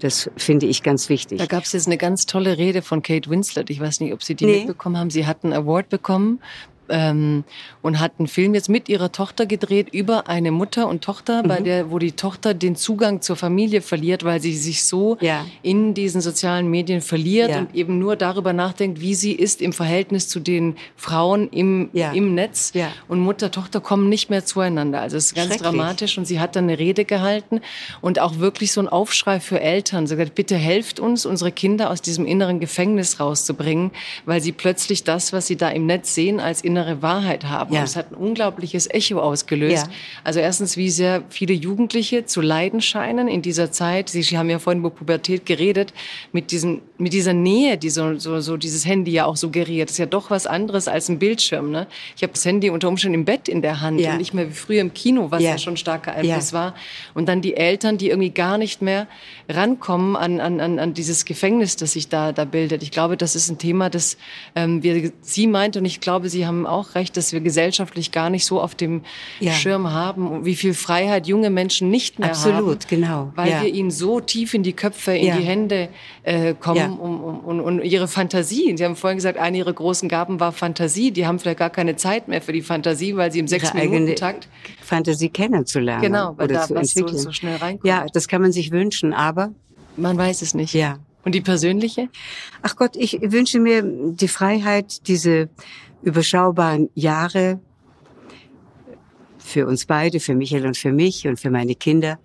[0.00, 1.38] Das finde ich ganz wichtig.
[1.38, 3.68] Da gab es jetzt eine ganz tolle Rede von Kate Winslet.
[3.70, 4.58] Ich weiß nicht, ob Sie die Nee.
[4.58, 5.10] mitbekommen haben.
[5.10, 6.40] Sie hat einen Award bekommen
[6.88, 7.44] ähm,
[7.82, 11.48] und hat einen Film jetzt mit ihrer Tochter gedreht über eine Mutter und Tochter, Mhm.
[11.48, 15.44] bei der, wo die Tochter den Zugang zur Familie verliert, weil sie sich so Ja.
[15.62, 17.58] in diesen sozialen Medien verliert Ja.
[17.60, 22.12] und eben nur darüber nachdenkt, wie sie ist im Verhältnis zu den Frauen im, Ja.
[22.12, 22.72] im Netz.
[23.08, 25.00] Und Mutter, Tochter kommen nicht mehr zueinander.
[25.00, 27.60] Also es ist ganz dramatisch und sie hat dann eine Rede gehalten
[28.00, 30.06] und auch wirklich so ein Aufschrei für Eltern.
[30.06, 33.90] Sie hat gesagt, bitte helft uns, unsere Kinder aus diesem inneren Gefängnis rauszubringen,
[34.26, 37.74] weil sie plötzlich das, was sie da im Netz sehen, als innere Wahrheit haben.
[37.74, 37.80] Ja.
[37.80, 39.86] Und es hat ein unglaubliches Echo ausgelöst.
[39.86, 39.92] Ja.
[40.24, 44.08] Also erstens, wie sehr viele Jugendliche zu leiden scheinen in dieser Zeit.
[44.08, 45.92] Sie, Sie haben ja vorhin über Pubertät geredet,
[46.32, 49.88] mit, diesem, mit dieser Nähe, die so, so, so dieses Handy ja auch suggeriert.
[49.88, 51.70] Das ist ja doch was anderes als ein Bildschirm.
[51.70, 51.86] Ne?
[52.16, 54.12] Ich habe das Handy unter Umständen im Bett in der Hand Ja.
[54.12, 56.74] und nicht mehr wie früher im Kino, was ja, schon starker Einfluss war.
[57.14, 59.06] Und dann die Eltern, die irgendwie gar nicht mehr
[59.48, 62.82] rankommen an, an, an, an dieses Gefängnis, das sich da, da bildet.
[62.82, 64.16] Ich glaube, das ist ein Thema, das
[64.54, 68.30] ähm, wir, sie meint und ich glaube, Sie haben auch recht, dass wir gesellschaftlich gar
[68.30, 69.02] nicht so auf dem
[69.40, 69.52] Ja.
[69.52, 72.36] Schirm haben, und wie viel Freiheit junge Menschen nicht mehr haben.
[72.36, 73.32] Absolut, genau.
[73.34, 73.62] Weil Ja.
[73.62, 75.36] wir ihnen so tief in die Köpfe, in Ja.
[75.38, 75.88] die Hände
[76.22, 76.86] äh, kommen Ja.
[76.88, 78.74] um, um, um, und ihre Fantasie.
[78.76, 81.10] Sie haben vorhin gesagt, eine ihrer großen Gaben war Fantasie.
[81.10, 83.70] Die haben vielleicht gar keine Zeit mehr für die Fantasie, weil sie im ihre eigene
[83.80, 84.48] Sechs-Minuten-Takt
[84.82, 87.86] Fantasie kennenzulernen Genau, weil oder da zu was so, so schnell reinkommt.
[87.86, 89.52] ja, das kann man sich wünschen, aber
[89.96, 90.74] Man weiß es nicht.
[90.74, 90.98] ja.
[91.24, 92.08] Und die persönliche?
[92.62, 95.48] Ach Gott, ich wünsche mir die Freiheit, diese
[96.02, 97.60] überschaubaren Jahre
[99.38, 102.18] für uns beide, für Michael und für mich und für meine Kinder,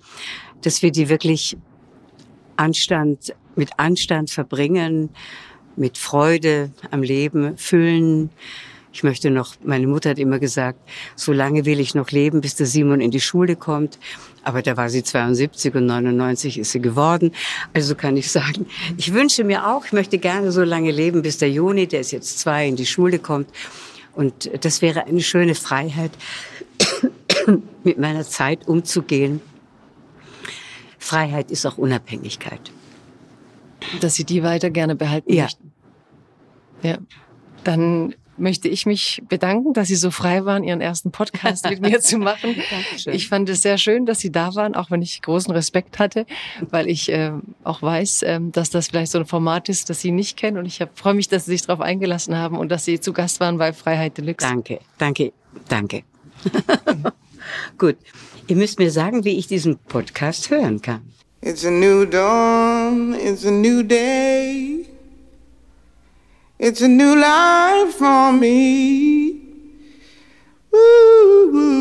[0.62, 1.58] dass wir die wirklich
[2.58, 5.10] Anstand, mit Anstand verbringen,
[5.76, 8.30] mit Freude am Leben füllen.
[8.92, 10.80] Ich möchte noch, meine Mutter hat immer gesagt,
[11.16, 13.98] so lange will ich noch leben, bis der Simon in die Schule kommt.
[14.44, 17.32] Aber da war sie 72 und 99 ist sie geworden.
[17.74, 18.66] Also kann ich sagen,
[18.98, 22.12] ich wünsche mir auch, ich möchte gerne so lange leben, bis der Juni, der ist
[22.12, 23.50] jetzt zwei, in die Schule kommt.
[24.14, 26.12] Und das wäre eine schöne Freiheit,
[27.84, 29.42] mit meiner Zeit umzugehen.
[31.00, 32.72] Freiheit ist auch Unabhängigkeit.
[34.02, 35.44] Dass Sie die weiter gerne behalten Ja.
[35.44, 35.72] möchten.
[36.84, 36.98] Ja.
[37.64, 42.00] Dann möchte ich mich bedanken, dass Sie so frei waren, Ihren ersten Podcast mit mir
[42.02, 42.56] zu machen.
[42.70, 43.14] Dankeschön.
[43.14, 46.26] Ich fand es sehr schön, dass Sie da waren, auch wenn ich großen Respekt hatte,
[46.70, 47.32] weil ich äh,
[47.64, 50.58] auch weiß, ähm, dass das vielleicht so ein Format ist, das Sie nicht kennen.
[50.58, 53.40] Und ich freue mich, dass Sie sich darauf eingelassen haben und dass Sie zu Gast
[53.40, 54.48] waren bei Freiheit Deluxe.
[54.48, 55.34] Danke, danke,
[55.68, 56.04] danke.
[57.78, 57.98] Gut.
[58.48, 61.02] Ihr müsst mir sagen, wie ich diesen Podcast hören kann.
[61.42, 64.73] It's a new dawn, it's a new day.
[66.66, 69.34] It's a new life for me.
[70.74, 71.74] Ooh.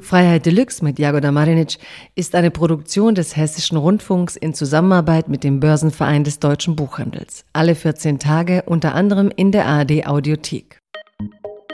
[0.00, 1.76] Freiheit Deluxe mit Jagoda Marinic
[2.14, 7.44] ist eine Produktion des Hessischen Rundfunks in Zusammenarbeit mit dem Börsenverein des Deutschen Buchhandels.
[7.52, 10.78] Alle 14 Tage unter anderem in der ARD Audiothek.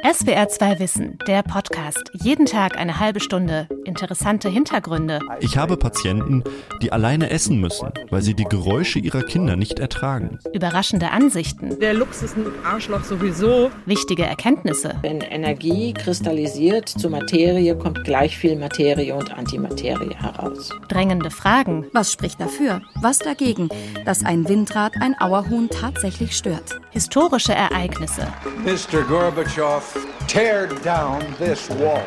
[0.04, 2.10] SWR 2 Wissen, der Podcast.
[2.12, 3.68] Jeden Tag eine halbe Stunde.
[3.84, 5.20] Interessante Hintergründe.
[5.38, 6.42] Ich habe Patienten,
[6.82, 10.40] die alleine essen müssen, weil sie die Geräusche ihrer Kinder nicht ertragen.
[10.52, 11.78] Überraschende Ansichten.
[11.78, 13.70] Der Lux ist ein Arschloch sowieso.
[13.86, 14.96] Wichtige Erkenntnisse.
[15.02, 20.70] Wenn Energie kristallisiert zu Materie, kommt gleich viel Materie und Antimaterie heraus.
[20.88, 21.86] Drängende Fragen.
[21.92, 22.82] Was spricht dafür?
[23.00, 23.68] Was dagegen,
[24.04, 26.80] dass ein Windrad ein Auerhuhn tatsächlich stört?
[26.90, 28.26] Historische Ereignisse.
[28.64, 29.02] Mr.
[29.02, 29.91] Gorbachev,
[30.28, 32.02] tear down this wall.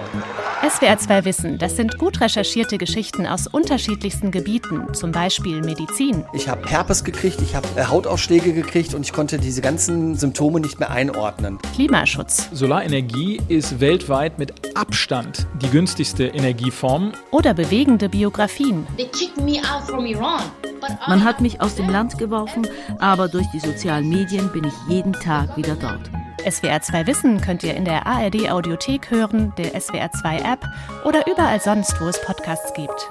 [0.68, 6.50] SWR 2 Wissen, das sind gut recherchierte Geschichten aus unterschiedlichsten Gebieten, zum Beispiel Medizin, Ich
[6.50, 10.80] habe Herpes gekriegt, ich habe äh, Hautausschläge gekriegt und ich konnte diese ganzen Symptome nicht
[10.80, 11.60] mehr einordnen.
[11.76, 17.12] Klimaschutz Solarenergie ist weltweit mit Abstand die günstigste Energieform.
[17.30, 18.88] oder bewegende Biografien.
[21.08, 22.68] Man hat mich aus dem Land geworfen,
[23.00, 26.10] aber durch die sozialen Medien bin ich jeden Tag wieder dort.
[26.50, 30.66] SWR 2 Wissen könnt ihr in der ARD Audiothek hören, der SWR 2 App
[31.04, 33.10] oder überall sonst, wo es Podcasts gibt.